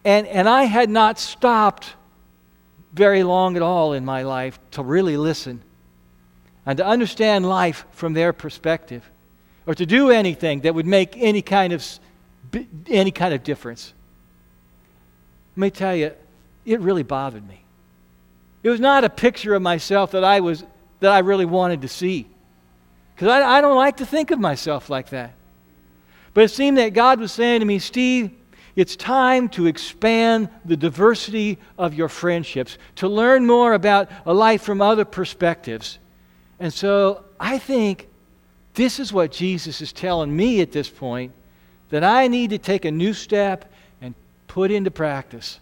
And, 0.05 0.27
and 0.27 0.49
I 0.49 0.65
had 0.65 0.91
not 0.91 1.19
stopped 1.19 1.95
very 2.93 3.23
long 3.23 3.57
at 3.57 3.63
all 3.63 3.93
in 3.93 4.05
my 4.05 4.23
life 4.23 4.59
to 4.73 4.83
really 4.83 5.17
listen 5.17 5.63
and 6.67 6.77
to 6.79 6.87
understand 6.87 7.49
life 7.49 7.85
from 7.93 8.15
their 8.15 8.33
perspective 8.33 9.09
or 9.67 9.75
to 9.75 9.87
do 9.87 10.11
anything 10.11 10.61
that 10.61 10.75
would 10.75 10.87
make 10.87 11.17
any 11.17 11.43
kind 11.43 11.73
of, 11.73 11.87
any 12.89 13.11
kind 13.11 13.35
of 13.35 13.45
difference. 13.45 13.93
Let 15.57 15.61
me 15.61 15.71
tell 15.71 15.95
you, 15.95 16.13
it 16.65 16.81
really 16.81 17.03
bothered 17.03 17.47
me. 17.47 17.65
It 18.63 18.71
was 18.71 18.81
not 18.81 19.05
a 19.05 19.11
picture 19.11 19.55
of 19.55 19.63
myself 19.63 20.11
that 20.13 20.25
I, 20.25 20.41
was, 20.41 20.65
that 21.01 21.11
I 21.11 21.21
really 21.21 21.47
wanted 21.47 21.83
to 21.83 21.89
see. 21.89 22.27
Because 23.15 23.29
I, 23.29 23.59
I 23.59 23.61
don't 23.61 23.77
like 23.77 23.99
to 23.99 24.07
think 24.07 24.31
of 24.31 24.39
myself 24.39 24.91
like 24.91 25.11
that. 25.11 25.33
But 26.35 26.45
it 26.45 26.49
seemed 26.51 26.79
that 26.79 26.91
God 26.91 27.21
was 27.21 27.33
saying 27.33 27.61
to 27.61 27.67
me, 27.67 27.79
Steve, 27.79 28.31
it's 28.77 28.97
time 28.97 29.49
to 29.51 29.67
expand 29.67 30.49
the 30.65 30.77
diversity 30.77 31.59
of 31.77 31.95
your 31.95 32.09
friendships, 32.09 32.79
to 32.97 33.09
learn 33.09 33.47
more 33.47 33.73
about 33.73 34.09
a 34.25 34.33
life 34.33 34.63
from 34.63 34.81
other 34.81 35.05
perspectives. 35.05 35.99
And 36.59 36.73
so 36.73 37.25
I 37.39 37.59
think 37.59 38.09
this 38.75 39.01
is 39.01 39.13
what 39.13 39.33
Jesus 39.33 39.81
is 39.81 39.93
telling 39.93 40.35
me 40.35 40.61
at 40.61 40.73
this 40.73 40.89
point 40.89 41.33
that 41.89 42.05
I 42.05 42.29
need 42.29 42.51
to 42.51 42.59
take 42.59 42.85
a 42.85 42.91
new 42.91 43.13
step 43.13 43.73
and 44.01 44.15
put 44.47 44.71
into 44.71 44.91
practice. 44.91 45.59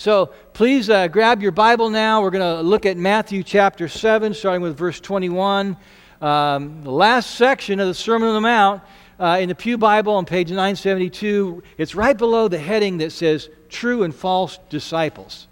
So 0.00 0.30
please 0.54 0.88
uh, 0.88 1.08
grab 1.08 1.42
your 1.42 1.52
Bible 1.52 1.90
now. 1.90 2.22
We're 2.22 2.30
going 2.30 2.56
to 2.56 2.62
look 2.62 2.86
at 2.86 2.96
Matthew 2.96 3.42
chapter 3.42 3.86
7, 3.86 4.32
starting 4.32 4.62
with 4.62 4.74
verse 4.74 4.98
21. 4.98 5.76
Um, 6.22 6.82
the 6.82 6.90
last 6.90 7.32
section 7.32 7.80
of 7.80 7.86
the 7.86 7.92
Sermon 7.92 8.30
on 8.30 8.34
the 8.34 8.40
Mount 8.40 8.82
uh, 9.18 9.36
in 9.42 9.50
the 9.50 9.54
Pew 9.54 9.76
Bible 9.76 10.14
on 10.14 10.24
page 10.24 10.48
972. 10.48 11.62
It's 11.76 11.94
right 11.94 12.16
below 12.16 12.48
the 12.48 12.56
heading 12.58 12.96
that 12.96 13.12
says 13.12 13.50
True 13.68 14.02
and 14.02 14.14
False 14.14 14.58
Disciples. 14.70 15.48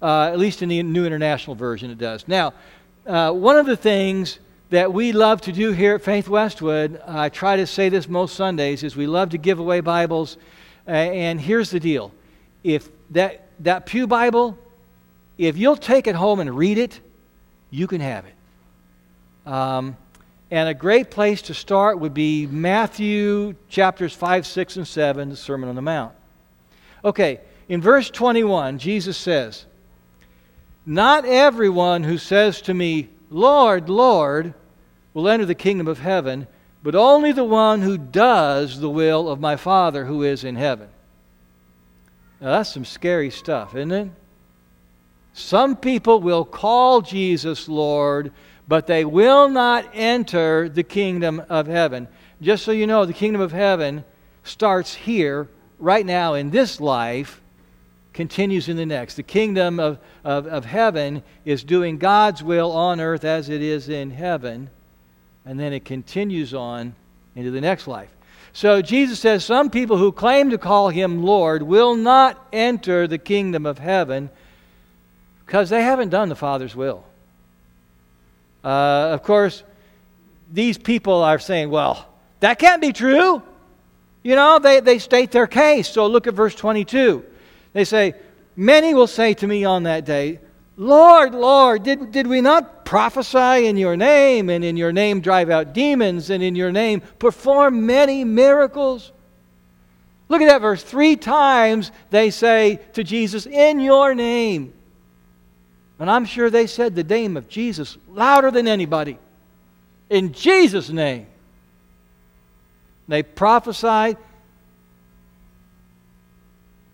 Uh, 0.00 0.30
at 0.32 0.38
least 0.38 0.62
in 0.62 0.70
the 0.70 0.82
New 0.82 1.04
International 1.04 1.54
Version, 1.54 1.90
it 1.90 1.98
does. 1.98 2.26
Now, 2.26 2.54
uh, 3.06 3.32
one 3.32 3.58
of 3.58 3.66
the 3.66 3.76
things 3.76 4.38
that 4.70 4.94
we 4.94 5.12
love 5.12 5.42
to 5.42 5.52
do 5.52 5.72
here 5.72 5.96
at 5.96 6.02
Faith 6.02 6.26
Westwood, 6.26 7.02
I 7.06 7.28
try 7.28 7.56
to 7.56 7.66
say 7.66 7.90
this 7.90 8.08
most 8.08 8.34
Sundays, 8.34 8.82
is 8.82 8.96
we 8.96 9.06
love 9.06 9.28
to 9.28 9.38
give 9.38 9.58
away 9.58 9.80
Bibles. 9.80 10.38
and 10.86 11.38
here's 11.38 11.68
the 11.68 11.80
deal 11.80 12.10
if 12.64 12.88
that, 13.10 13.46
that 13.60 13.86
Pew 13.86 14.06
Bible, 14.06 14.58
if 15.38 15.56
you'll 15.56 15.76
take 15.76 16.06
it 16.06 16.16
home 16.16 16.40
and 16.40 16.56
read 16.56 16.78
it, 16.78 16.98
you 17.70 17.86
can 17.86 18.00
have 18.00 18.24
it. 18.24 19.50
Um, 19.50 19.96
and 20.50 20.68
a 20.68 20.74
great 20.74 21.10
place 21.10 21.42
to 21.42 21.54
start 21.54 21.98
would 22.00 22.14
be 22.14 22.46
Matthew 22.46 23.54
chapters 23.68 24.14
5, 24.14 24.46
6, 24.46 24.76
and 24.76 24.88
7, 24.88 25.28
the 25.28 25.36
Sermon 25.36 25.68
on 25.68 25.74
the 25.74 25.82
Mount. 25.82 26.14
Okay, 27.04 27.40
in 27.68 27.82
verse 27.82 28.10
21, 28.10 28.78
Jesus 28.78 29.16
says, 29.16 29.66
Not 30.86 31.24
everyone 31.24 32.04
who 32.04 32.18
says 32.18 32.62
to 32.62 32.74
me, 32.74 33.08
Lord, 33.30 33.88
Lord, 33.88 34.54
will 35.12 35.28
enter 35.28 35.44
the 35.44 35.54
kingdom 35.54 35.88
of 35.88 35.98
heaven, 35.98 36.46
but 36.82 36.94
only 36.94 37.32
the 37.32 37.44
one 37.44 37.82
who 37.82 37.98
does 37.98 38.80
the 38.80 38.90
will 38.90 39.28
of 39.28 39.40
my 39.40 39.56
Father 39.56 40.04
who 40.04 40.22
is 40.22 40.44
in 40.44 40.56
heaven. 40.56 40.88
Now, 42.40 42.52
that's 42.52 42.72
some 42.72 42.84
scary 42.84 43.30
stuff, 43.30 43.74
isn't 43.74 43.92
it? 43.92 44.10
Some 45.32 45.76
people 45.76 46.20
will 46.20 46.44
call 46.44 47.00
Jesus 47.00 47.68
Lord, 47.68 48.32
but 48.68 48.86
they 48.86 49.04
will 49.04 49.48
not 49.48 49.84
enter 49.92 50.68
the 50.68 50.84
kingdom 50.84 51.42
of 51.48 51.66
heaven. 51.66 52.08
Just 52.40 52.64
so 52.64 52.72
you 52.72 52.86
know, 52.86 53.04
the 53.04 53.12
kingdom 53.12 53.40
of 53.40 53.52
heaven 53.52 54.04
starts 54.44 54.94
here, 54.94 55.48
right 55.78 56.06
now, 56.06 56.34
in 56.34 56.50
this 56.50 56.80
life, 56.80 57.40
continues 58.12 58.68
in 58.68 58.76
the 58.76 58.86
next. 58.86 59.16
The 59.16 59.24
kingdom 59.24 59.80
of, 59.80 59.98
of, 60.22 60.46
of 60.46 60.64
heaven 60.64 61.22
is 61.44 61.64
doing 61.64 61.98
God's 61.98 62.42
will 62.42 62.70
on 62.70 63.00
earth 63.00 63.24
as 63.24 63.48
it 63.48 63.60
is 63.60 63.88
in 63.88 64.12
heaven, 64.12 64.70
and 65.44 65.58
then 65.58 65.72
it 65.72 65.84
continues 65.84 66.54
on 66.54 66.94
into 67.34 67.50
the 67.50 67.60
next 67.60 67.88
life. 67.88 68.13
So 68.54 68.80
Jesus 68.80 69.18
says 69.18 69.44
some 69.44 69.68
people 69.68 69.98
who 69.98 70.12
claim 70.12 70.50
to 70.50 70.58
call 70.58 70.88
him 70.88 71.24
Lord 71.24 71.62
will 71.62 71.96
not 71.96 72.42
enter 72.52 73.08
the 73.08 73.18
kingdom 73.18 73.66
of 73.66 73.78
heaven 73.78 74.30
because 75.44 75.68
they 75.70 75.82
haven't 75.82 76.10
done 76.10 76.28
the 76.28 76.36
Father's 76.36 76.74
will. 76.74 77.04
Uh, 78.62 79.10
of 79.12 79.24
course, 79.24 79.64
these 80.52 80.78
people 80.78 81.22
are 81.22 81.40
saying, 81.40 81.68
well, 81.68 82.08
that 82.40 82.60
can't 82.60 82.80
be 82.80 82.92
true. 82.92 83.42
You 84.22 84.36
know, 84.36 84.60
they, 84.60 84.78
they 84.78 85.00
state 85.00 85.32
their 85.32 85.48
case. 85.48 85.88
So 85.88 86.06
look 86.06 86.28
at 86.28 86.34
verse 86.34 86.54
22. 86.54 87.24
They 87.72 87.84
say, 87.84 88.14
Many 88.56 88.94
will 88.94 89.08
say 89.08 89.34
to 89.34 89.46
me 89.48 89.64
on 89.64 89.82
that 89.82 90.04
day, 90.04 90.38
Lord, 90.76 91.34
Lord, 91.34 91.84
did, 91.84 92.10
did 92.10 92.26
we 92.26 92.40
not 92.40 92.84
prophesy 92.84 93.66
in 93.66 93.76
your 93.76 93.96
name, 93.96 94.50
and 94.50 94.64
in 94.64 94.76
your 94.76 94.92
name 94.92 95.20
drive 95.20 95.50
out 95.50 95.72
demons, 95.72 96.30
and 96.30 96.42
in 96.42 96.56
your 96.56 96.72
name 96.72 97.00
perform 97.18 97.86
many 97.86 98.24
miracles? 98.24 99.12
Look 100.28 100.42
at 100.42 100.48
that 100.48 100.62
verse. 100.62 100.82
Three 100.82 101.16
times 101.16 101.92
they 102.10 102.30
say 102.30 102.80
to 102.94 103.04
Jesus, 103.04 103.46
In 103.46 103.78
your 103.78 104.14
name. 104.14 104.72
And 105.98 106.10
I'm 106.10 106.24
sure 106.24 106.50
they 106.50 106.66
said 106.66 106.96
the 106.96 107.04
name 107.04 107.36
of 107.36 107.48
Jesus 107.48 107.96
louder 108.08 108.50
than 108.50 108.66
anybody. 108.66 109.16
In 110.10 110.32
Jesus' 110.32 110.90
name. 110.90 111.26
They 113.06 113.22
prophesied. 113.22 114.16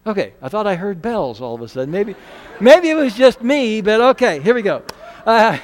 Okay, 0.07 0.33
I 0.41 0.49
thought 0.49 0.67
I 0.67 0.77
heard 0.77 1.03
bells 1.03 1.41
all 1.41 1.55
of 1.55 1.63
a 1.63 1.69
sudden. 1.69 1.91
Maybe, 1.91 2.15
maybe 2.61 2.89
it 2.89 2.95
was 2.95 3.15
just 3.15 3.43
me, 3.43 3.81
but 3.81 4.01
okay, 4.01 4.41
here 4.41 4.55
we 4.55 4.63
go. 4.63 4.83
Uh, 5.27 5.59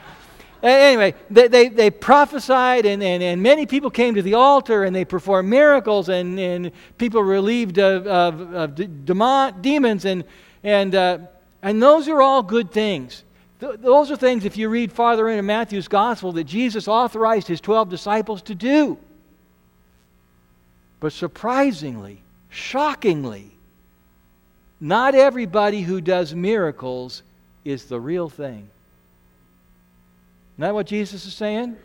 anyway, 0.62 1.14
they, 1.28 1.48
they, 1.48 1.68
they 1.68 1.90
prophesied, 1.90 2.86
and, 2.86 3.02
and, 3.02 3.22
and 3.22 3.42
many 3.42 3.66
people 3.66 3.90
came 3.90 4.14
to 4.14 4.22
the 4.22 4.34
altar 4.34 4.84
and 4.84 4.94
they 4.94 5.04
performed 5.04 5.48
miracles, 5.48 6.08
and, 6.08 6.38
and 6.38 6.70
people 6.96 7.22
relieved 7.22 7.78
of, 7.78 8.06
of, 8.06 8.54
of 8.54 9.62
demons, 9.62 10.04
and, 10.04 10.24
and 10.62 10.94
uh, 10.94 11.18
and 11.62 11.80
those 11.80 12.08
are 12.08 12.20
all 12.20 12.42
good 12.42 12.72
things. 12.72 13.22
Th- 13.60 13.78
those 13.78 14.10
are 14.10 14.16
things, 14.16 14.44
if 14.44 14.56
you 14.56 14.68
read 14.68 14.92
farther 14.92 15.28
into 15.28 15.42
Matthew's 15.42 15.88
gospel, 15.88 16.32
that 16.32 16.44
Jesus 16.44 16.88
authorized 16.88 17.46
his 17.46 17.60
12 17.60 17.88
disciples 17.88 18.42
to 18.42 18.54
do. 18.54 18.98
But 20.98 21.12
surprisingly, 21.12 22.22
shockingly, 22.50 23.52
not 24.82 25.14
everybody 25.14 25.82
who 25.82 26.00
does 26.00 26.34
miracles 26.34 27.22
is 27.64 27.84
the 27.84 28.00
real 28.00 28.28
thing. 28.28 28.68
Isn't 30.54 30.58
that 30.58 30.74
what 30.74 30.88
Jesus 30.88 31.24
is 31.24 31.34
saying? 31.34 31.76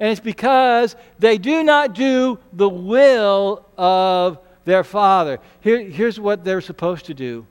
And 0.00 0.10
it's 0.10 0.20
because 0.20 0.96
they 1.20 1.38
do 1.38 1.62
not 1.62 1.94
do 1.94 2.40
the 2.52 2.68
will 2.68 3.64
of 3.78 4.40
their 4.64 4.82
Father. 4.82 5.38
Here, 5.60 5.80
here's 5.80 6.18
what 6.18 6.44
they're 6.44 6.60
supposed 6.60 7.06
to 7.06 7.14
do 7.14 7.46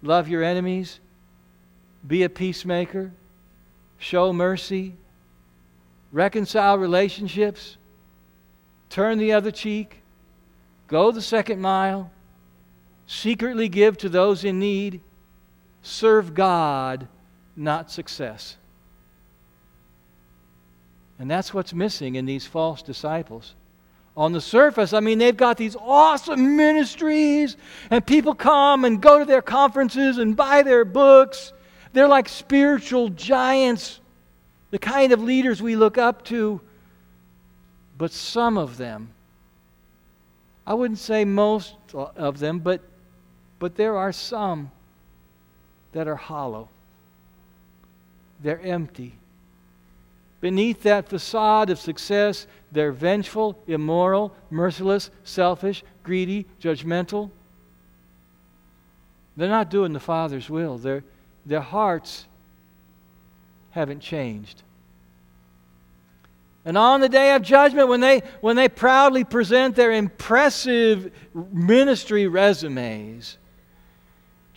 love 0.00 0.28
your 0.28 0.44
enemies, 0.44 1.00
be 2.06 2.22
a 2.22 2.28
peacemaker, 2.28 3.10
show 3.98 4.32
mercy, 4.32 4.94
reconcile 6.12 6.78
relationships, 6.78 7.78
turn 8.90 9.18
the 9.18 9.32
other 9.32 9.50
cheek, 9.50 10.02
go 10.86 11.10
the 11.10 11.20
second 11.20 11.60
mile, 11.60 12.12
secretly 13.08 13.68
give 13.68 13.98
to 13.98 14.08
those 14.08 14.44
in 14.44 14.60
need, 14.60 15.00
serve 15.82 16.34
God, 16.34 17.08
not 17.56 17.90
success. 17.90 18.56
And 21.18 21.28
that's 21.28 21.52
what's 21.52 21.74
missing 21.74 22.14
in 22.14 22.24
these 22.24 22.46
false 22.46 22.82
disciples 22.82 23.56
on 24.18 24.32
the 24.32 24.40
surface, 24.40 24.92
I 24.92 24.98
mean, 24.98 25.18
they've 25.18 25.36
got 25.36 25.56
these 25.56 25.76
awesome 25.76 26.56
ministries, 26.56 27.56
and 27.88 28.04
people 28.04 28.34
come 28.34 28.84
and 28.84 29.00
go 29.00 29.20
to 29.20 29.24
their 29.24 29.40
conferences 29.40 30.18
and 30.18 30.36
buy 30.36 30.64
their 30.64 30.84
books. 30.84 31.52
They're 31.92 32.08
like 32.08 32.28
spiritual 32.28 33.10
giants, 33.10 34.00
the 34.72 34.78
kind 34.80 35.12
of 35.12 35.22
leaders 35.22 35.62
we 35.62 35.76
look 35.76 35.98
up 35.98 36.24
to. 36.24 36.60
But 37.96 38.10
some 38.10 38.58
of 38.58 38.76
them, 38.76 39.10
I 40.66 40.74
wouldn't 40.74 40.98
say 40.98 41.24
most 41.24 41.76
of 41.94 42.40
them, 42.40 42.58
but, 42.58 42.80
but 43.58 43.76
there 43.76 43.96
are 43.96 44.12
some 44.12 44.70
that 45.92 46.06
are 46.06 46.16
hollow. 46.16 46.68
they're 48.40 48.60
empty. 48.60 49.14
Beneath 50.40 50.84
that 50.84 51.08
facade 51.08 51.70
of 51.70 51.80
success, 51.80 52.46
they're 52.70 52.92
vengeful, 52.92 53.58
immoral, 53.66 54.32
merciless, 54.50 55.10
selfish, 55.24 55.82
greedy, 56.04 56.46
judgmental. 56.60 57.30
They're 59.36 59.48
not 59.48 59.70
doing 59.70 59.92
the 59.92 60.00
Father's 60.00 60.48
will. 60.48 60.78
Their, 60.78 61.02
their 61.44 61.60
hearts 61.60 62.26
haven't 63.70 64.00
changed. 64.00 64.62
And 66.64 66.76
on 66.76 67.00
the 67.00 67.08
day 67.08 67.34
of 67.34 67.42
judgment, 67.42 67.88
when 67.88 68.00
they, 68.00 68.22
when 68.40 68.54
they 68.54 68.68
proudly 68.68 69.24
present 69.24 69.74
their 69.74 69.92
impressive 69.92 71.10
ministry 71.34 72.26
resumes, 72.26 73.38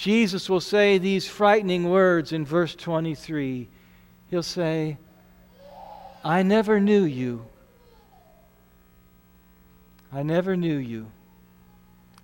Jesus 0.01 0.49
will 0.49 0.59
say 0.59 0.97
these 0.97 1.27
frightening 1.27 1.87
words 1.87 2.31
in 2.31 2.43
verse 2.43 2.73
23. 2.73 3.67
He'll 4.31 4.41
say, 4.41 4.97
I 6.25 6.41
never 6.41 6.79
knew 6.79 7.03
you. 7.03 7.45
I 10.11 10.23
never 10.23 10.57
knew 10.57 10.75
you. 10.75 11.05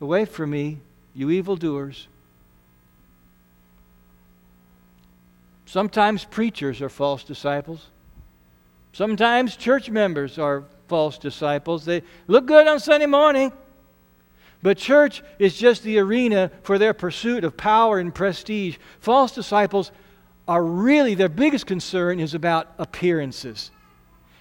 Away 0.01 0.25
from 0.25 0.49
me, 0.49 0.79
you 1.13 1.29
evildoers. 1.29 2.07
Sometimes 5.67 6.25
preachers 6.25 6.81
are 6.81 6.89
false 6.89 7.23
disciples. 7.23 7.85
Sometimes 8.91 9.55
church 9.55 9.87
members 9.87 10.39
are 10.39 10.63
false 10.87 11.19
disciples. 11.19 11.85
They 11.85 12.01
look 12.25 12.47
good 12.47 12.67
on 12.67 12.79
Sunday 12.79 13.05
morning, 13.05 13.51
but 14.67 14.77
church 14.77 15.23
is 15.39 15.55
just 15.55 15.81
the 15.83 15.97
arena 15.97 16.51
for 16.61 16.77
their 16.77 16.93
pursuit 16.93 17.45
of 17.45 17.55
power 17.55 17.99
and 17.99 18.13
prestige. 18.13 18.75
False 18.99 19.31
disciples 19.31 19.93
are 20.45 20.61
really, 20.61 21.15
their 21.15 21.29
biggest 21.29 21.65
concern 21.65 22.19
is 22.19 22.33
about 22.33 22.73
appearances. 22.77 23.71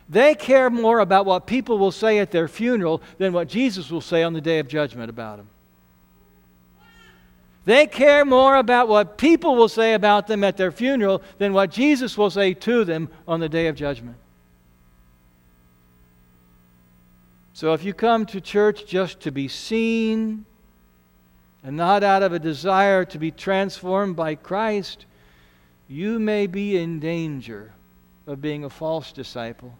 They 0.08 0.34
care 0.34 0.68
more 0.68 0.98
about 0.98 1.26
what 1.26 1.46
people 1.46 1.78
will 1.78 1.92
say 1.92 2.18
at 2.18 2.32
their 2.32 2.48
funeral 2.48 3.02
than 3.18 3.32
what 3.32 3.46
Jesus 3.46 3.88
will 3.88 4.00
say 4.00 4.24
on 4.24 4.32
the 4.32 4.40
day 4.40 4.58
of 4.58 4.66
judgment 4.66 5.10
about 5.10 5.36
them. 5.36 5.48
They 7.64 7.86
care 7.86 8.24
more 8.24 8.56
about 8.56 8.88
what 8.88 9.18
people 9.18 9.54
will 9.54 9.68
say 9.68 9.94
about 9.94 10.26
them 10.26 10.42
at 10.42 10.56
their 10.56 10.72
funeral 10.72 11.22
than 11.38 11.52
what 11.52 11.70
Jesus 11.70 12.18
will 12.18 12.30
say 12.30 12.52
to 12.52 12.84
them 12.84 13.10
on 13.28 13.38
the 13.38 13.48
day 13.48 13.68
of 13.68 13.76
judgment. 13.76 14.16
So 17.56 17.72
if 17.72 17.84
you 17.84 17.94
come 17.94 18.26
to 18.26 18.40
church 18.42 18.84
just 18.84 19.20
to 19.20 19.32
be 19.32 19.48
seen 19.48 20.44
and 21.64 21.74
not 21.74 22.04
out 22.04 22.22
of 22.22 22.34
a 22.34 22.38
desire 22.38 23.06
to 23.06 23.18
be 23.18 23.30
transformed 23.30 24.14
by 24.14 24.34
Christ, 24.34 25.06
you 25.88 26.18
may 26.18 26.48
be 26.48 26.76
in 26.76 27.00
danger 27.00 27.72
of 28.26 28.42
being 28.42 28.64
a 28.64 28.68
false 28.68 29.10
disciple. 29.10 29.72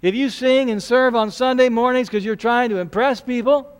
If 0.00 0.14
you 0.14 0.30
sing 0.30 0.70
and 0.70 0.82
serve 0.82 1.14
on 1.14 1.30
Sunday 1.30 1.68
mornings 1.68 2.08
because 2.08 2.24
you're 2.24 2.34
trying 2.34 2.70
to 2.70 2.78
impress 2.78 3.20
people 3.20 3.70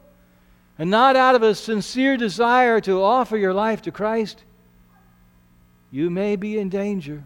and 0.79 0.91
not 0.91 1.17
out 1.17 1.35
of 1.35 1.43
a 1.43 1.55
sincere 1.55 2.19
desire 2.19 2.83
to 2.83 3.03
offer 3.03 3.39
your 3.39 3.55
life 3.55 3.81
to 3.81 3.91
Christ, 3.91 4.45
you 5.91 6.11
may 6.11 6.37
be 6.37 6.59
in 6.59 6.69
danger 6.69 7.25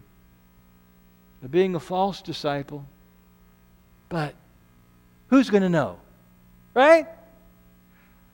of 1.43 1.51
being 1.51 1.75
a 1.75 1.81
false 1.81 2.21
disciple. 2.21 2.85
But 4.07 4.35
who's 5.33 5.49
going 5.49 5.63
to 5.63 5.69
know? 5.69 5.97
Right? 6.75 7.07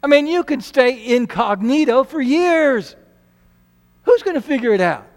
I 0.04 0.08
mean, 0.08 0.28
you 0.28 0.44
could 0.44 0.62
stay 0.62 1.16
incognito 1.16 2.04
for 2.04 2.20
years. 2.20 2.94
Who's 4.04 4.22
going 4.22 4.36
to 4.36 4.42
figure 4.42 4.74
it 4.74 4.82
out? 4.82 5.08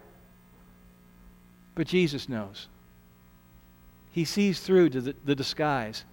But 1.74 1.88
Jesus 1.88 2.28
knows. 2.28 2.68
He 4.12 4.24
sees 4.24 4.60
through 4.60 4.90
to 4.90 5.00
the, 5.00 5.16
the 5.24 5.34
disguise. 5.34 6.04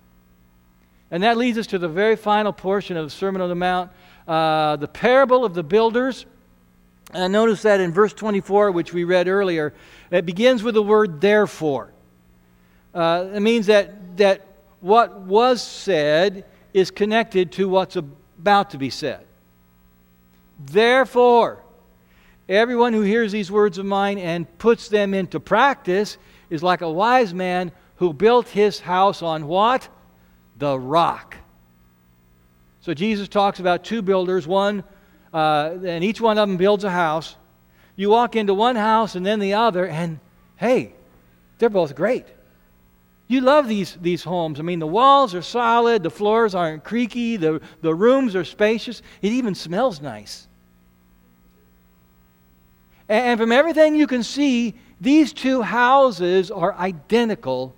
And 1.12 1.22
that 1.22 1.38
leads 1.38 1.60
us 1.60 1.68
to 1.68 1.78
the 1.78 1.88
very 1.88 2.16
final 2.16 2.52
portion 2.52 2.98
of 2.98 3.06
the 3.06 3.12
Sermon 3.12 3.40
on 3.40 3.50
the 3.50 3.56
Mount, 3.56 3.92
uh, 4.28 4.76
the 4.78 4.88
parable 4.88 5.46
of 5.46 5.54
the 5.54 5.64
builders. 5.64 6.26
And 7.14 7.32
notice 7.32 7.62
that 7.62 7.80
in 7.80 7.92
verse 7.92 8.14
24, 8.14 8.72
which 8.72 8.92
we 8.92 9.04
read 9.04 9.28
earlier, 9.28 9.76
it 10.10 10.26
begins 10.26 10.64
with 10.64 10.74
the 10.74 10.82
word 10.82 11.22
therefore. 11.22 11.92
Uh, 12.92 13.28
it 13.36 13.42
means 13.42 13.68
that, 13.68 14.18
that 14.18 14.48
what 14.82 15.20
was 15.22 15.62
said 15.62 16.46
is 16.74 16.92
connected 16.92 17.52
to 17.54 17.68
what's 17.68 17.96
about 17.96 18.72
to 18.72 18.78
be 18.78 18.90
said. 18.90 19.26
Therefore, 20.60 21.64
everyone 22.48 22.94
who 22.94 23.02
hears 23.02 23.32
these 23.32 23.52
words 23.52 23.78
of 23.78 23.86
mine 23.86 24.18
and 24.18 24.58
puts 24.58 24.90
them 24.90 25.14
into 25.14 25.40
practice 25.40 26.18
is 26.50 26.64
like 26.64 26.82
a 26.82 26.92
wise 26.92 27.34
man 27.34 27.72
who 27.98 28.14
built 28.14 28.48
his 28.48 28.80
house 28.80 29.22
on 29.22 29.48
what? 29.48 29.88
The 30.58 30.78
rock. 30.80 31.36
So 32.82 32.94
Jesus 32.94 33.28
talks 33.28 33.60
about 33.60 33.84
two 33.84 34.02
builders, 34.02 34.48
one, 34.48 34.84
uh, 35.34 35.76
and 35.84 36.04
each 36.04 36.22
one 36.22 36.38
of 36.38 36.48
them 36.48 36.58
builds 36.58 36.84
a 36.84 36.90
house. 36.90 37.36
You 37.96 38.10
walk 38.10 38.36
into 38.36 38.54
one 38.54 38.76
house 38.76 39.16
and 39.16 39.26
then 39.26 39.40
the 39.40 39.54
other, 39.54 39.86
and 39.86 40.20
hey, 40.56 40.94
they're 41.58 41.70
both 41.70 41.96
great. 41.96 42.26
You 43.30 43.40
love 43.40 43.70
these, 43.70 43.98
these 44.02 44.24
homes. 44.24 44.60
I 44.60 44.64
mean, 44.64 44.80
the 44.80 44.88
walls 44.88 45.34
are 45.34 45.42
solid, 45.42 46.04
the 46.04 46.10
floors 46.10 46.54
aren't 46.54 46.84
creaky, 46.84 47.38
the, 47.38 47.62
the 47.82 47.96
rooms 47.96 48.36
are 48.36 48.44
spacious, 48.44 49.02
it 49.22 49.32
even 49.32 49.56
smells 49.56 50.02
nice. 50.02 50.48
And 53.08 53.40
from 53.40 53.54
everything 53.54 53.96
you 53.96 54.08
can 54.08 54.24
see, 54.24 54.76
these 55.00 55.32
two 55.32 55.62
houses 55.62 56.52
are 56.52 56.74
identical 56.74 57.74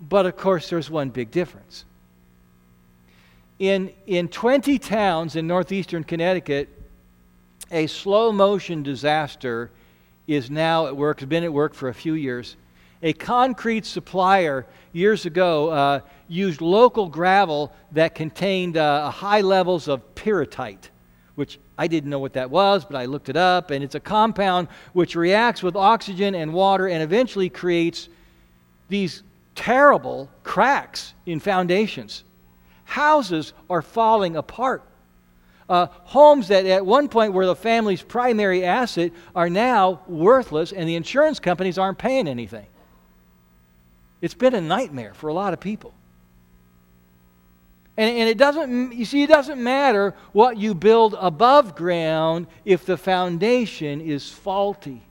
but 0.00 0.26
of 0.26 0.36
course, 0.36 0.70
there's 0.70 0.90
one 0.90 1.10
big 1.10 1.30
difference. 1.30 1.84
In, 3.58 3.92
in 4.06 4.28
20 4.28 4.78
towns 4.78 5.34
in 5.34 5.46
northeastern 5.46 6.04
Connecticut, 6.04 6.68
a 7.70 7.86
slow 7.88 8.30
motion 8.30 8.82
disaster 8.82 9.70
is 10.26 10.50
now 10.50 10.86
at 10.86 10.96
work, 10.96 11.20
has 11.20 11.28
been 11.28 11.42
at 11.42 11.52
work 11.52 11.74
for 11.74 11.88
a 11.88 11.94
few 11.94 12.14
years. 12.14 12.56
A 13.02 13.12
concrete 13.12 13.86
supplier 13.86 14.66
years 14.92 15.24
ago 15.24 15.68
uh, 15.68 16.00
used 16.26 16.60
local 16.60 17.08
gravel 17.08 17.72
that 17.92 18.14
contained 18.14 18.76
uh, 18.76 19.10
high 19.10 19.40
levels 19.40 19.86
of 19.86 20.14
pyrrhotite, 20.16 20.88
which 21.36 21.60
I 21.78 21.86
didn't 21.86 22.10
know 22.10 22.18
what 22.18 22.32
that 22.32 22.50
was, 22.50 22.84
but 22.84 22.96
I 22.96 23.04
looked 23.04 23.28
it 23.28 23.36
up, 23.36 23.70
and 23.70 23.84
it's 23.84 23.94
a 23.94 24.00
compound 24.00 24.66
which 24.94 25.14
reacts 25.14 25.62
with 25.62 25.76
oxygen 25.76 26.34
and 26.34 26.52
water 26.52 26.88
and 26.88 27.00
eventually 27.00 27.48
creates 27.48 28.08
these 28.88 29.22
terrible 29.54 30.28
cracks 30.42 31.14
in 31.24 31.38
foundations. 31.38 32.24
Houses 32.84 33.52
are 33.70 33.82
falling 33.82 34.34
apart. 34.34 34.82
Uh, 35.68 35.86
homes 36.04 36.48
that 36.48 36.66
at 36.66 36.84
one 36.84 37.08
point 37.08 37.32
were 37.32 37.46
the 37.46 37.54
family's 37.54 38.02
primary 38.02 38.64
asset 38.64 39.12
are 39.36 39.50
now 39.50 40.00
worthless, 40.08 40.72
and 40.72 40.88
the 40.88 40.96
insurance 40.96 41.38
companies 41.38 41.78
aren't 41.78 41.98
paying 41.98 42.26
anything. 42.26 42.66
It's 44.20 44.34
been 44.34 44.54
a 44.54 44.60
nightmare 44.60 45.14
for 45.14 45.28
a 45.28 45.34
lot 45.34 45.52
of 45.52 45.60
people. 45.60 45.94
And, 47.96 48.16
and 48.16 48.28
it 48.28 48.38
doesn't, 48.38 48.92
you 48.94 49.04
see, 49.04 49.24
it 49.24 49.28
doesn't 49.28 49.62
matter 49.62 50.14
what 50.32 50.56
you 50.56 50.74
build 50.74 51.16
above 51.18 51.74
ground 51.74 52.46
if 52.64 52.86
the 52.86 52.96
foundation 52.96 54.00
is 54.00 54.30
faulty. 54.30 55.02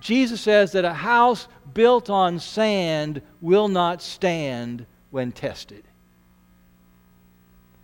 Jesus 0.00 0.40
says 0.40 0.72
that 0.72 0.84
a 0.84 0.92
house 0.92 1.48
built 1.74 2.10
on 2.10 2.38
sand 2.38 3.22
will 3.40 3.68
not 3.68 4.02
stand 4.02 4.86
when 5.10 5.32
tested. 5.32 5.84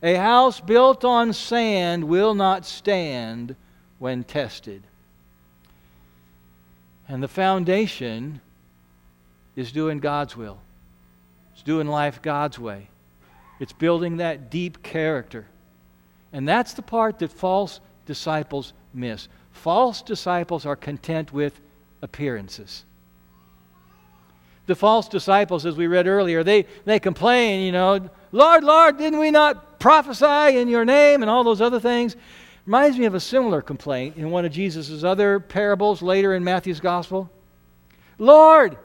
A 0.02 0.14
house 0.14 0.60
built 0.60 1.04
on 1.04 1.32
sand 1.32 2.04
will 2.04 2.34
not 2.34 2.64
stand 2.64 3.56
when 3.98 4.22
tested. 4.22 4.82
And 7.08 7.22
the 7.22 7.28
foundation 7.28 8.40
is 9.58 9.72
doing 9.72 9.98
God's 9.98 10.36
will, 10.36 10.56
it's 11.52 11.64
doing 11.64 11.88
life 11.88 12.22
God's 12.22 12.60
way, 12.60 12.88
it's 13.58 13.72
building 13.72 14.18
that 14.18 14.50
deep 14.50 14.84
character. 14.84 15.46
And 16.32 16.46
that's 16.46 16.74
the 16.74 16.82
part 16.82 17.18
that 17.18 17.32
false 17.32 17.80
disciples 18.06 18.72
miss. 18.94 19.26
False 19.50 20.00
disciples 20.00 20.64
are 20.64 20.76
content 20.76 21.32
with 21.32 21.60
appearances. 22.02 22.84
The 24.66 24.76
false 24.76 25.08
disciples, 25.08 25.66
as 25.66 25.74
we 25.74 25.88
read 25.88 26.06
earlier, 26.06 26.44
they, 26.44 26.66
they 26.84 27.00
complain, 27.00 27.66
you 27.66 27.72
know, 27.72 28.08
Lord, 28.30 28.62
Lord, 28.62 28.96
didn't 28.96 29.18
we 29.18 29.32
not 29.32 29.80
prophesy 29.80 30.56
in 30.56 30.68
your 30.68 30.84
name 30.84 31.22
and 31.22 31.30
all 31.30 31.42
those 31.42 31.60
other 31.60 31.80
things? 31.80 32.14
Reminds 32.64 32.96
me 32.96 33.06
of 33.06 33.14
a 33.14 33.20
similar 33.20 33.60
complaint 33.60 34.18
in 34.18 34.30
one 34.30 34.44
of 34.44 34.52
Jesus' 34.52 35.02
other 35.02 35.40
parables 35.40 36.00
later 36.00 36.34
in 36.34 36.44
Matthew's 36.44 36.78
Gospel. 36.78 37.28
Lord, 38.18 38.76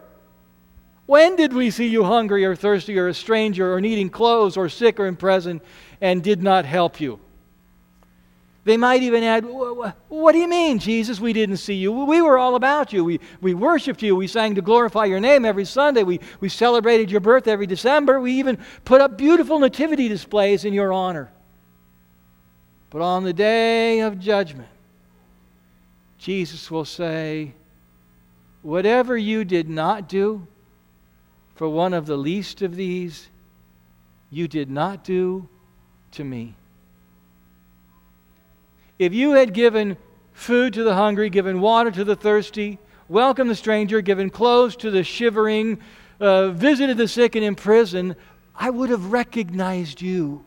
when 1.05 1.35
did 1.35 1.53
we 1.53 1.69
see 1.69 1.87
you 1.87 2.03
hungry 2.03 2.45
or 2.45 2.55
thirsty 2.55 2.97
or 2.97 3.07
a 3.07 3.13
stranger 3.13 3.73
or 3.73 3.81
needing 3.81 4.09
clothes 4.09 4.55
or 4.55 4.69
sick 4.69 4.99
or 4.99 5.07
in 5.07 5.15
prison 5.15 5.61
and 5.99 6.23
did 6.23 6.41
not 6.41 6.65
help 6.65 7.01
you? 7.01 7.19
They 8.65 8.77
might 8.77 9.03
even 9.03 9.23
add, 9.23 9.43
What 9.43 10.31
do 10.31 10.37
you 10.37 10.47
mean, 10.47 10.79
Jesus? 10.79 11.19
We 11.19 11.33
didn't 11.33 11.57
see 11.57 11.73
you. 11.73 11.91
We 11.91 12.21
were 12.21 12.37
all 12.37 12.55
about 12.55 12.93
you. 12.93 13.03
We, 13.03 13.19
we 13.41 13.53
worshiped 13.53 14.01
you. 14.01 14.15
We 14.15 14.27
sang 14.27 14.55
to 14.55 14.61
glorify 14.61 15.05
your 15.05 15.19
name 15.19 15.43
every 15.43 15.65
Sunday. 15.65 16.03
We, 16.03 16.21
we 16.39 16.47
celebrated 16.47 17.11
your 17.11 17.19
birth 17.19 17.47
every 17.49 17.67
December. 17.67 18.21
We 18.21 18.31
even 18.33 18.57
put 18.85 19.01
up 19.01 19.17
beautiful 19.17 19.59
nativity 19.59 20.07
displays 20.07 20.63
in 20.63 20.73
your 20.73 20.93
honor. 20.93 21.29
But 22.89 23.01
on 23.01 23.25
the 23.25 23.33
day 23.33 23.99
of 23.99 24.17
judgment, 24.17 24.69
Jesus 26.17 26.71
will 26.71 26.85
say, 26.85 27.53
Whatever 28.61 29.17
you 29.17 29.43
did 29.43 29.67
not 29.67 30.07
do 30.07 30.47
for 31.55 31.69
one 31.69 31.93
of 31.93 32.05
the 32.05 32.17
least 32.17 32.61
of 32.61 32.75
these, 32.75 33.29
you 34.29 34.47
did 34.47 34.69
not 34.69 35.03
do 35.03 35.47
to 36.11 36.23
me. 36.23 36.55
If 38.97 39.13
you 39.13 39.31
had 39.31 39.53
given 39.53 39.97
food 40.33 40.73
to 40.73 40.83
the 40.83 40.95
hungry, 40.95 41.29
given 41.29 41.61
water 41.61 41.91
to 41.91 42.03
the 42.03 42.15
thirsty, 42.15 42.79
welcomed 43.07 43.49
the 43.49 43.55
stranger, 43.55 44.01
given 44.01 44.29
clothes 44.29 44.75
to 44.77 44.91
the 44.91 45.03
shivering, 45.03 45.79
uh, 46.19 46.49
visited 46.49 46.97
the 46.97 47.07
sick 47.07 47.35
and 47.35 47.45
in 47.45 47.55
prison, 47.55 48.15
I 48.55 48.69
would 48.69 48.89
have 48.89 49.11
recognized 49.11 50.01
you. 50.01 50.45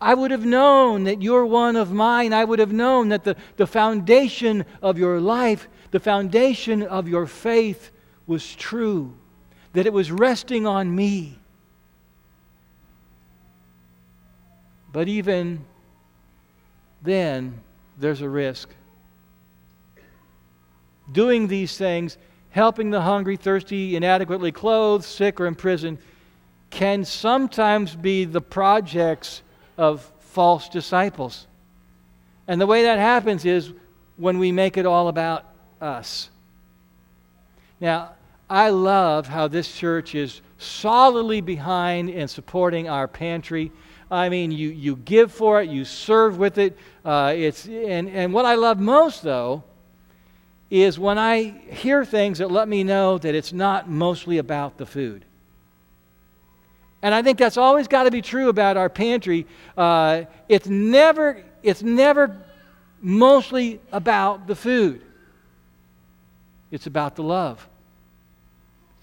I 0.00 0.14
would 0.14 0.30
have 0.30 0.44
known 0.44 1.04
that 1.04 1.22
you're 1.22 1.46
one 1.46 1.76
of 1.76 1.92
mine. 1.92 2.32
I 2.32 2.44
would 2.44 2.58
have 2.58 2.72
known 2.72 3.08
that 3.08 3.24
the, 3.24 3.36
the 3.56 3.66
foundation 3.66 4.64
of 4.82 4.98
your 4.98 5.20
life, 5.20 5.68
the 5.90 6.00
foundation 6.00 6.82
of 6.82 7.08
your 7.08 7.26
faith 7.26 7.90
was 8.26 8.54
true, 8.54 9.14
that 9.76 9.84
it 9.84 9.92
was 9.92 10.10
resting 10.10 10.66
on 10.66 10.94
me. 10.94 11.38
But 14.90 15.06
even 15.06 15.66
then 17.02 17.60
there's 17.98 18.22
a 18.22 18.28
risk. 18.28 18.70
Doing 21.12 21.46
these 21.46 21.76
things, 21.76 22.16
helping 22.48 22.88
the 22.88 23.02
hungry, 23.02 23.36
thirsty, 23.36 23.96
inadequately 23.96 24.50
clothed, 24.50 25.04
sick, 25.04 25.38
or 25.42 25.46
in 25.46 25.54
prison, 25.54 25.98
can 26.70 27.04
sometimes 27.04 27.94
be 27.94 28.24
the 28.24 28.40
projects 28.40 29.42
of 29.76 30.10
false 30.20 30.70
disciples. 30.70 31.46
And 32.48 32.58
the 32.58 32.66
way 32.66 32.84
that 32.84 32.98
happens 32.98 33.44
is 33.44 33.74
when 34.16 34.38
we 34.38 34.52
make 34.52 34.78
it 34.78 34.86
all 34.86 35.08
about 35.08 35.44
us. 35.82 36.30
Now, 37.78 38.15
I 38.48 38.70
love 38.70 39.26
how 39.26 39.48
this 39.48 39.74
church 39.74 40.14
is 40.14 40.40
solidly 40.58 41.40
behind 41.40 42.10
and 42.10 42.30
supporting 42.30 42.88
our 42.88 43.08
pantry. 43.08 43.72
I 44.10 44.28
mean, 44.28 44.52
you, 44.52 44.68
you 44.68 44.96
give 44.96 45.32
for 45.32 45.60
it, 45.60 45.68
you 45.68 45.84
serve 45.84 46.38
with 46.38 46.58
it. 46.58 46.78
Uh, 47.04 47.34
it's, 47.36 47.66
and, 47.66 48.08
and 48.08 48.32
what 48.32 48.44
I 48.44 48.54
love 48.54 48.78
most, 48.78 49.22
though, 49.22 49.64
is 50.70 50.98
when 50.98 51.18
I 51.18 51.42
hear 51.70 52.04
things 52.04 52.38
that 52.38 52.50
let 52.50 52.68
me 52.68 52.84
know 52.84 53.18
that 53.18 53.34
it's 53.34 53.52
not 53.52 53.88
mostly 53.88 54.38
about 54.38 54.78
the 54.78 54.86
food. 54.86 55.24
And 57.02 57.14
I 57.14 57.22
think 57.22 57.38
that's 57.38 57.56
always 57.56 57.88
got 57.88 58.04
to 58.04 58.10
be 58.10 58.22
true 58.22 58.48
about 58.48 58.76
our 58.76 58.88
pantry. 58.88 59.46
Uh, 59.76 60.22
it's, 60.48 60.66
never, 60.68 61.44
it's 61.62 61.82
never 61.82 62.36
mostly 63.00 63.80
about 63.92 64.46
the 64.46 64.56
food, 64.56 65.02
it's 66.70 66.86
about 66.86 67.14
the 67.14 67.22
love, 67.22 67.68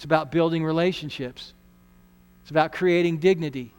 it's 0.03 0.05
about 0.05 0.33
building 0.33 0.65
relationships, 0.65 1.53
it's 2.41 2.51
about 2.51 2.73
creating 2.73 3.19
dignity. 3.19 3.73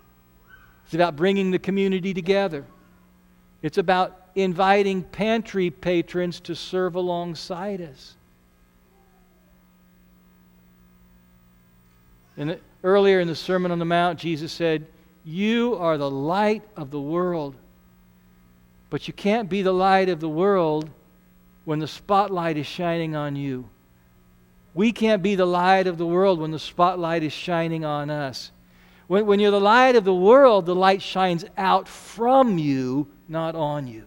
It's 0.86 0.94
about 0.94 1.16
bringing 1.16 1.50
the 1.50 1.58
community 1.58 2.14
together. 2.14 2.64
It's 3.60 3.76
about 3.76 4.28
inviting 4.34 5.02
pantry 5.02 5.68
patrons 5.68 6.40
to 6.40 6.54
serve 6.54 6.94
alongside 6.94 7.82
us. 7.82 8.16
Earlier 12.82 13.20
in 13.20 13.28
the 13.28 13.36
Sermon 13.36 13.70
on 13.70 13.78
the 13.78 13.84
Mount, 13.84 14.18
Jesus 14.18 14.50
said, 14.50 14.86
You 15.26 15.76
are 15.76 15.98
the 15.98 16.10
light 16.10 16.62
of 16.74 16.90
the 16.90 17.00
world. 17.00 17.54
But 18.88 19.06
you 19.08 19.12
can't 19.12 19.50
be 19.50 19.60
the 19.60 19.74
light 19.74 20.08
of 20.08 20.20
the 20.20 20.28
world 20.30 20.88
when 21.66 21.80
the 21.80 21.88
spotlight 21.88 22.56
is 22.56 22.66
shining 22.66 23.14
on 23.14 23.36
you. 23.36 23.68
We 24.74 24.90
can't 24.90 25.22
be 25.22 25.36
the 25.36 25.46
light 25.46 25.86
of 25.86 25.98
the 25.98 26.06
world 26.06 26.40
when 26.40 26.50
the 26.50 26.58
spotlight 26.58 27.22
is 27.22 27.32
shining 27.32 27.84
on 27.84 28.10
us. 28.10 28.50
When, 29.06 29.26
when 29.26 29.38
you're 29.38 29.52
the 29.52 29.60
light 29.60 29.96
of 29.96 30.04
the 30.04 30.14
world, 30.14 30.66
the 30.66 30.74
light 30.74 31.00
shines 31.00 31.44
out 31.56 31.88
from 31.88 32.58
you, 32.58 33.06
not 33.28 33.54
on 33.54 33.86
you. 33.86 34.04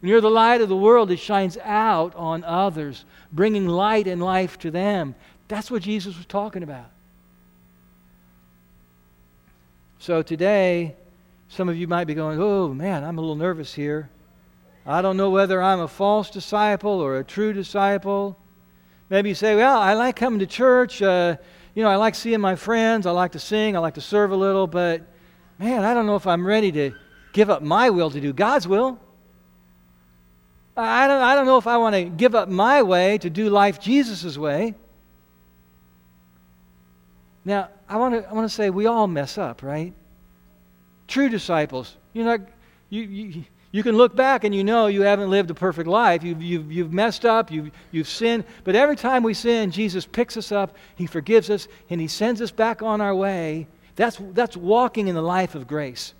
When 0.00 0.10
you're 0.10 0.20
the 0.20 0.30
light 0.30 0.60
of 0.60 0.68
the 0.68 0.76
world, 0.76 1.10
it 1.10 1.18
shines 1.18 1.58
out 1.58 2.14
on 2.14 2.44
others, 2.44 3.04
bringing 3.32 3.66
light 3.66 4.06
and 4.06 4.22
life 4.22 4.58
to 4.60 4.70
them. 4.70 5.16
That's 5.48 5.70
what 5.70 5.82
Jesus 5.82 6.16
was 6.16 6.26
talking 6.26 6.62
about. 6.62 6.90
So 9.98 10.22
today, 10.22 10.94
some 11.48 11.68
of 11.68 11.76
you 11.76 11.88
might 11.88 12.04
be 12.04 12.14
going, 12.14 12.40
oh 12.40 12.72
man, 12.72 13.02
I'm 13.02 13.18
a 13.18 13.20
little 13.20 13.34
nervous 13.34 13.74
here. 13.74 14.08
I 14.86 15.02
don't 15.02 15.16
know 15.16 15.30
whether 15.30 15.60
I'm 15.60 15.80
a 15.80 15.88
false 15.88 16.30
disciple 16.30 17.00
or 17.00 17.18
a 17.18 17.24
true 17.24 17.52
disciple. 17.52 18.38
Maybe 19.10 19.30
you 19.30 19.34
say, 19.34 19.56
well, 19.56 19.78
I 19.78 19.94
like 19.94 20.16
coming 20.16 20.40
to 20.40 20.46
church. 20.46 21.00
Uh, 21.00 21.36
you 21.74 21.82
know, 21.82 21.88
I 21.88 21.96
like 21.96 22.14
seeing 22.14 22.40
my 22.40 22.56
friends. 22.56 23.06
I 23.06 23.10
like 23.10 23.32
to 23.32 23.38
sing. 23.38 23.76
I 23.76 23.78
like 23.78 23.94
to 23.94 24.00
serve 24.00 24.32
a 24.32 24.36
little. 24.36 24.66
But 24.66 25.02
man, 25.58 25.84
I 25.84 25.94
don't 25.94 26.06
know 26.06 26.16
if 26.16 26.26
I'm 26.26 26.46
ready 26.46 26.72
to 26.72 26.92
give 27.32 27.50
up 27.50 27.62
my 27.62 27.90
will 27.90 28.10
to 28.10 28.20
do 28.20 28.32
God's 28.32 28.68
will. 28.68 29.00
I 30.76 31.08
don't, 31.08 31.22
I 31.22 31.34
don't 31.34 31.46
know 31.46 31.58
if 31.58 31.66
I 31.66 31.76
want 31.78 31.96
to 31.96 32.04
give 32.04 32.34
up 32.34 32.48
my 32.48 32.82
way 32.82 33.18
to 33.18 33.30
do 33.30 33.50
life 33.50 33.80
Jesus' 33.80 34.38
way. 34.38 34.74
Now, 37.44 37.70
I 37.88 37.96
want 37.96 38.14
to, 38.14 38.28
I 38.28 38.32
want 38.32 38.48
to 38.48 38.54
say 38.54 38.70
we 38.70 38.86
all 38.86 39.06
mess 39.06 39.38
up, 39.38 39.62
right? 39.62 39.92
True 41.08 41.28
disciples. 41.28 41.96
You 42.12 42.24
know, 42.24 42.38
you, 42.90 43.02
you, 43.02 43.44
you 43.70 43.82
can 43.82 43.96
look 43.96 44.16
back 44.16 44.44
and 44.44 44.54
you 44.54 44.64
know 44.64 44.86
you 44.86 45.02
haven't 45.02 45.28
lived 45.28 45.50
a 45.50 45.54
perfect 45.54 45.88
life. 45.88 46.22
You've, 46.22 46.42
you've, 46.42 46.72
you've 46.72 46.92
messed 46.92 47.26
up, 47.26 47.50
you've, 47.50 47.70
you've 47.90 48.08
sinned. 48.08 48.44
But 48.64 48.74
every 48.74 48.96
time 48.96 49.22
we 49.22 49.34
sin, 49.34 49.70
Jesus 49.70 50.06
picks 50.06 50.36
us 50.36 50.50
up, 50.52 50.76
He 50.96 51.06
forgives 51.06 51.50
us, 51.50 51.68
and 51.90 52.00
He 52.00 52.08
sends 52.08 52.40
us 52.40 52.50
back 52.50 52.82
on 52.82 53.00
our 53.00 53.14
way. 53.14 53.66
That's, 53.96 54.18
that's 54.32 54.56
walking 54.56 55.08
in 55.08 55.14
the 55.14 55.22
life 55.22 55.54
of 55.54 55.66
grace. 55.66 56.14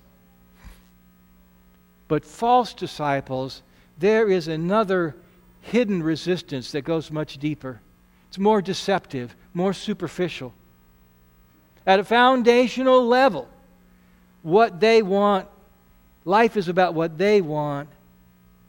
But 2.07 2.25
false 2.25 2.73
disciples, 2.73 3.63
there 3.97 4.29
is 4.29 4.47
another 4.47 5.15
hidden 5.61 6.03
resistance 6.03 6.71
that 6.71 6.81
goes 6.81 7.09
much 7.09 7.37
deeper. 7.37 7.81
It's 8.27 8.37
more 8.37 8.61
deceptive, 8.61 9.35
more 9.53 9.73
superficial. 9.73 10.53
At 11.85 11.99
a 11.99 12.03
foundational 12.03 13.05
level, 13.07 13.47
what 14.43 14.79
they 14.79 15.01
want, 15.01 15.47
life 16.29 16.55
is 16.55 16.67
about 16.67 16.93
what 16.93 17.17
they 17.17 17.41
want, 17.41 17.89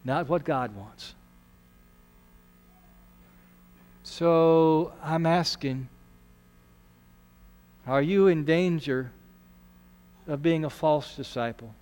not 0.03 0.29
what 0.29 0.45
God 0.45 0.75
wants. 0.75 1.15
So 4.03 4.93
I'm 5.03 5.27
asking 5.27 5.89
are 7.87 8.03
you 8.03 8.29
in 8.29 8.45
danger 8.45 9.11
of 10.29 10.43
being 10.43 10.65
a 10.65 10.71
false 10.71 11.17
disciple? 11.17 11.75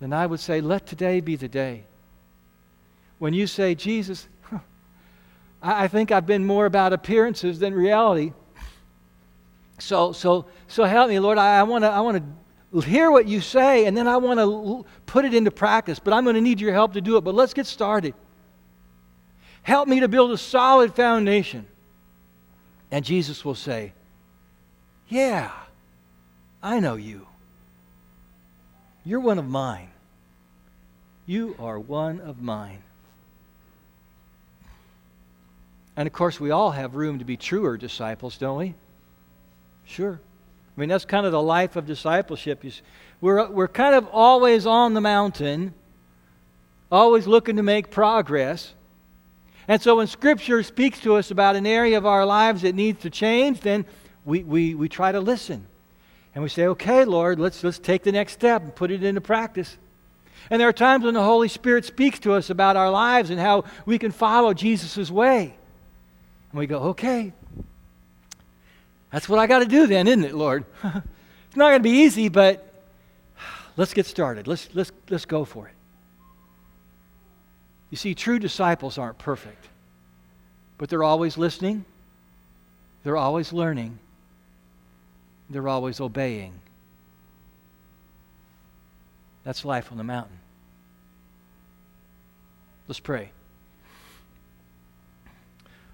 Then 0.00 0.12
I 0.12 0.26
would 0.26 0.40
say, 0.40 0.60
let 0.60 0.86
today 0.86 1.20
be 1.20 1.36
the 1.36 1.48
day. 1.48 1.84
When 3.18 3.34
you 3.34 3.46
say, 3.46 3.74
Jesus, 3.74 4.26
I 5.62 5.86
think 5.88 6.12
I've 6.12 6.26
been 6.26 6.46
more 6.46 6.64
about 6.64 6.94
appearances 6.94 7.58
than 7.58 7.74
reality. 7.74 8.32
So, 9.78 10.12
so, 10.12 10.46
so 10.66 10.84
help 10.84 11.10
me, 11.10 11.18
Lord. 11.18 11.36
I, 11.36 11.58
I 11.58 11.62
want 11.64 11.84
to 11.84 11.90
I 11.90 12.00
wanna 12.00 12.22
hear 12.78 13.10
what 13.10 13.26
you 13.26 13.40
say, 13.40 13.86
and 13.86 13.96
then 13.96 14.06
I 14.06 14.16
want 14.18 14.38
to 14.38 14.86
put 15.06 15.24
it 15.24 15.34
into 15.34 15.50
practice, 15.50 15.98
but 15.98 16.12
I'm 16.12 16.22
going 16.22 16.36
to 16.36 16.40
need 16.40 16.60
your 16.60 16.72
help 16.72 16.92
to 16.92 17.00
do 17.00 17.16
it. 17.16 17.22
But 17.22 17.34
let's 17.34 17.52
get 17.52 17.66
started. 17.66 18.14
Help 19.62 19.88
me 19.88 20.00
to 20.00 20.08
build 20.08 20.30
a 20.30 20.38
solid 20.38 20.94
foundation. 20.94 21.66
And 22.90 23.04
Jesus 23.04 23.44
will 23.44 23.54
say, 23.56 23.92
Yeah, 25.08 25.50
I 26.62 26.80
know 26.80 26.94
you. 26.94 27.26
You're 29.04 29.20
one 29.20 29.38
of 29.38 29.48
mine. 29.48 29.88
You 31.26 31.56
are 31.58 31.78
one 31.78 32.20
of 32.20 32.40
mine. 32.40 32.82
And 35.96 36.06
of 36.06 36.12
course, 36.12 36.38
we 36.38 36.50
all 36.50 36.70
have 36.70 36.94
room 36.94 37.18
to 37.18 37.24
be 37.24 37.36
truer 37.36 37.76
disciples, 37.76 38.38
don't 38.38 38.58
we? 38.58 38.74
Sure. 39.84 40.20
I 40.76 40.80
mean, 40.80 40.88
that's 40.88 41.04
kind 41.04 41.26
of 41.26 41.32
the 41.32 41.42
life 41.42 41.76
of 41.76 41.86
discipleship. 41.86 42.64
We're, 43.20 43.48
we're 43.50 43.68
kind 43.68 43.94
of 43.94 44.06
always 44.08 44.66
on 44.66 44.94
the 44.94 45.00
mountain, 45.00 45.74
always 46.90 47.26
looking 47.26 47.56
to 47.56 47.62
make 47.62 47.90
progress. 47.90 48.74
And 49.68 49.80
so 49.80 49.96
when 49.96 50.06
Scripture 50.06 50.62
speaks 50.62 51.00
to 51.00 51.16
us 51.16 51.30
about 51.30 51.56
an 51.56 51.66
area 51.66 51.98
of 51.98 52.06
our 52.06 52.24
lives 52.24 52.62
that 52.62 52.74
needs 52.74 53.02
to 53.02 53.10
change, 53.10 53.60
then 53.60 53.84
we, 54.24 54.42
we, 54.42 54.74
we 54.74 54.88
try 54.88 55.12
to 55.12 55.20
listen. 55.20 55.66
And 56.34 56.42
we 56.42 56.48
say, 56.48 56.66
okay, 56.68 57.04
Lord, 57.04 57.38
let's, 57.38 57.62
let's 57.62 57.78
take 57.78 58.02
the 58.02 58.12
next 58.12 58.32
step 58.32 58.62
and 58.62 58.74
put 58.74 58.90
it 58.90 59.02
into 59.02 59.20
practice. 59.20 59.76
And 60.48 60.60
there 60.60 60.68
are 60.68 60.72
times 60.72 61.04
when 61.04 61.14
the 61.14 61.22
Holy 61.22 61.48
Spirit 61.48 61.84
speaks 61.84 62.18
to 62.20 62.32
us 62.32 62.50
about 62.50 62.76
our 62.76 62.90
lives 62.90 63.30
and 63.30 63.38
how 63.38 63.64
we 63.84 63.98
can 63.98 64.10
follow 64.12 64.54
Jesus' 64.54 65.10
way. 65.10 65.54
And 66.52 66.58
we 66.58 66.66
go, 66.66 66.78
okay, 66.90 67.32
that's 69.10 69.28
what 69.28 69.38
I 69.38 69.46
got 69.46 69.60
to 69.60 69.66
do 69.66 69.86
then, 69.86 70.06
isn't 70.06 70.24
it, 70.24 70.34
Lord? 70.34 70.64
it's 70.84 71.56
not 71.56 71.70
going 71.70 71.80
to 71.80 71.88
be 71.88 72.02
easy, 72.02 72.28
but 72.28 72.84
let's 73.76 73.92
get 73.92 74.06
started. 74.06 74.46
Let's, 74.46 74.68
let's, 74.74 74.92
let's 75.08 75.24
go 75.24 75.44
for 75.44 75.66
it. 75.66 75.74
You 77.90 77.96
see, 77.96 78.14
true 78.14 78.38
disciples 78.38 78.98
aren't 78.98 79.18
perfect, 79.18 79.66
but 80.78 80.88
they're 80.88 81.02
always 81.02 81.36
listening, 81.36 81.84
they're 83.02 83.16
always 83.16 83.52
learning, 83.52 83.98
they're 85.48 85.68
always 85.68 86.00
obeying. 86.00 86.52
That's 89.42 89.64
life 89.64 89.90
on 89.90 89.98
the 89.98 90.04
mountain. 90.04 90.38
Let's 92.86 93.00
pray. 93.00 93.30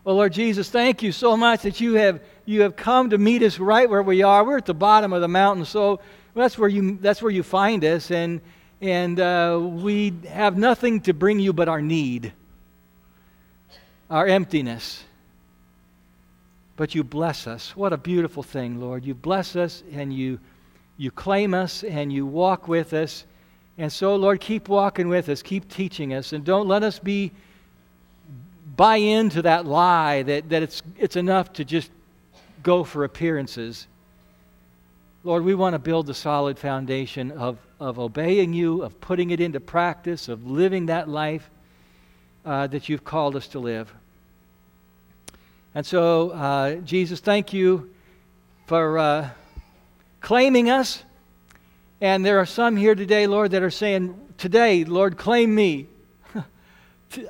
Well, 0.06 0.14
Lord 0.14 0.34
Jesus, 0.34 0.70
thank 0.70 1.02
you 1.02 1.10
so 1.10 1.36
much 1.36 1.62
that 1.62 1.80
you 1.80 1.94
have, 1.94 2.20
you 2.44 2.62
have 2.62 2.76
come 2.76 3.10
to 3.10 3.18
meet 3.18 3.42
us 3.42 3.58
right 3.58 3.90
where 3.90 4.04
we 4.04 4.22
are. 4.22 4.44
We're 4.44 4.58
at 4.58 4.64
the 4.66 4.72
bottom 4.72 5.12
of 5.12 5.20
the 5.20 5.26
mountain, 5.26 5.64
so 5.64 5.98
that's 6.32 6.56
where 6.56 6.68
you, 6.68 6.96
that's 7.00 7.20
where 7.20 7.32
you 7.32 7.42
find 7.42 7.84
us. 7.84 8.12
And, 8.12 8.40
and 8.80 9.18
uh, 9.18 9.58
we 9.60 10.14
have 10.28 10.56
nothing 10.56 11.00
to 11.00 11.12
bring 11.12 11.40
you 11.40 11.52
but 11.52 11.68
our 11.68 11.82
need, 11.82 12.32
our 14.08 14.28
emptiness. 14.28 15.02
But 16.76 16.94
you 16.94 17.02
bless 17.02 17.48
us. 17.48 17.74
What 17.74 17.92
a 17.92 17.96
beautiful 17.96 18.44
thing, 18.44 18.80
Lord. 18.80 19.04
You 19.04 19.12
bless 19.12 19.56
us 19.56 19.82
and 19.92 20.14
you, 20.14 20.38
you 20.98 21.10
claim 21.10 21.52
us 21.52 21.82
and 21.82 22.12
you 22.12 22.26
walk 22.26 22.68
with 22.68 22.92
us. 22.92 23.24
And 23.76 23.92
so, 23.92 24.14
Lord, 24.14 24.40
keep 24.40 24.68
walking 24.68 25.08
with 25.08 25.28
us, 25.28 25.42
keep 25.42 25.68
teaching 25.68 26.14
us, 26.14 26.32
and 26.32 26.44
don't 26.44 26.68
let 26.68 26.84
us 26.84 27.00
be 27.00 27.32
buy 28.76 28.96
into 28.96 29.42
that 29.42 29.66
lie 29.66 30.22
that, 30.22 30.48
that 30.50 30.62
it's, 30.62 30.82
it's 30.98 31.16
enough 31.16 31.52
to 31.54 31.64
just 31.64 31.90
go 32.62 32.84
for 32.84 33.04
appearances. 33.04 33.86
Lord, 35.24 35.44
we 35.44 35.54
want 35.54 35.74
to 35.74 35.78
build 35.78 36.06
the 36.06 36.14
solid 36.14 36.58
foundation 36.58 37.32
of, 37.32 37.58
of 37.80 37.98
obeying 37.98 38.52
you, 38.52 38.82
of 38.82 39.00
putting 39.00 39.30
it 39.30 39.40
into 39.40 39.60
practice, 39.60 40.28
of 40.28 40.46
living 40.46 40.86
that 40.86 41.08
life 41.08 41.48
uh, 42.44 42.66
that 42.68 42.88
you've 42.88 43.04
called 43.04 43.34
us 43.34 43.48
to 43.48 43.58
live. 43.58 43.92
And 45.74 45.84
so, 45.84 46.30
uh, 46.30 46.76
Jesus, 46.76 47.20
thank 47.20 47.52
you 47.52 47.90
for 48.66 48.98
uh, 48.98 49.30
claiming 50.20 50.70
us. 50.70 51.02
And 52.00 52.24
there 52.24 52.38
are 52.38 52.46
some 52.46 52.76
here 52.76 52.94
today, 52.94 53.26
Lord, 53.26 53.50
that 53.50 53.62
are 53.62 53.70
saying, 53.70 54.20
Today, 54.38 54.84
Lord, 54.84 55.16
claim 55.16 55.54
me. 55.54 55.86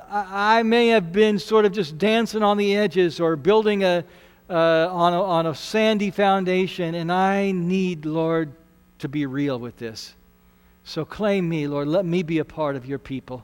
I 0.09 0.63
may 0.63 0.87
have 0.87 1.11
been 1.11 1.39
sort 1.39 1.65
of 1.65 1.71
just 1.71 1.97
dancing 1.97 2.43
on 2.43 2.57
the 2.57 2.75
edges 2.75 3.19
or 3.19 3.35
building 3.35 3.83
a, 3.83 4.03
uh, 4.49 4.87
on, 4.91 5.13
a, 5.13 5.23
on 5.23 5.45
a 5.45 5.55
sandy 5.55 6.11
foundation, 6.11 6.95
and 6.95 7.11
I 7.11 7.51
need, 7.51 8.05
Lord, 8.05 8.51
to 8.99 9.07
be 9.07 9.25
real 9.25 9.59
with 9.59 9.77
this. 9.77 10.13
So 10.83 11.05
claim 11.05 11.47
me, 11.47 11.67
Lord. 11.67 11.87
Let 11.87 12.05
me 12.05 12.23
be 12.23 12.39
a 12.39 12.45
part 12.45 12.75
of 12.75 12.85
your 12.85 12.99
people. 12.99 13.43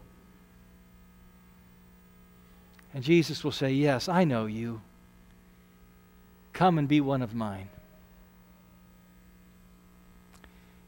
And 2.93 3.04
Jesus 3.04 3.43
will 3.43 3.52
say, 3.52 3.72
Yes, 3.72 4.08
I 4.08 4.24
know 4.24 4.46
you. 4.46 4.82
Come 6.54 6.78
and 6.78 6.88
be 6.88 7.02
one 7.02 7.22
of 7.22 7.34
mine. 7.34 7.67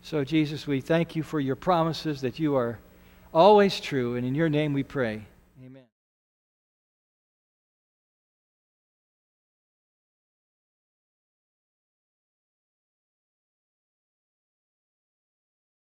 So, 0.03 0.23
Jesus, 0.23 0.67
we 0.67 0.81
thank 0.81 1.15
you 1.15 1.23
for 1.23 1.39
your 1.39 1.55
promises 1.55 2.21
that 2.21 2.37
you 2.37 2.55
are 2.55 2.77
always 3.33 3.79
true, 3.79 4.15
and 4.15 4.25
in 4.25 4.35
your 4.35 4.49
name 4.49 4.71
we 4.71 4.83
pray. 4.83 5.23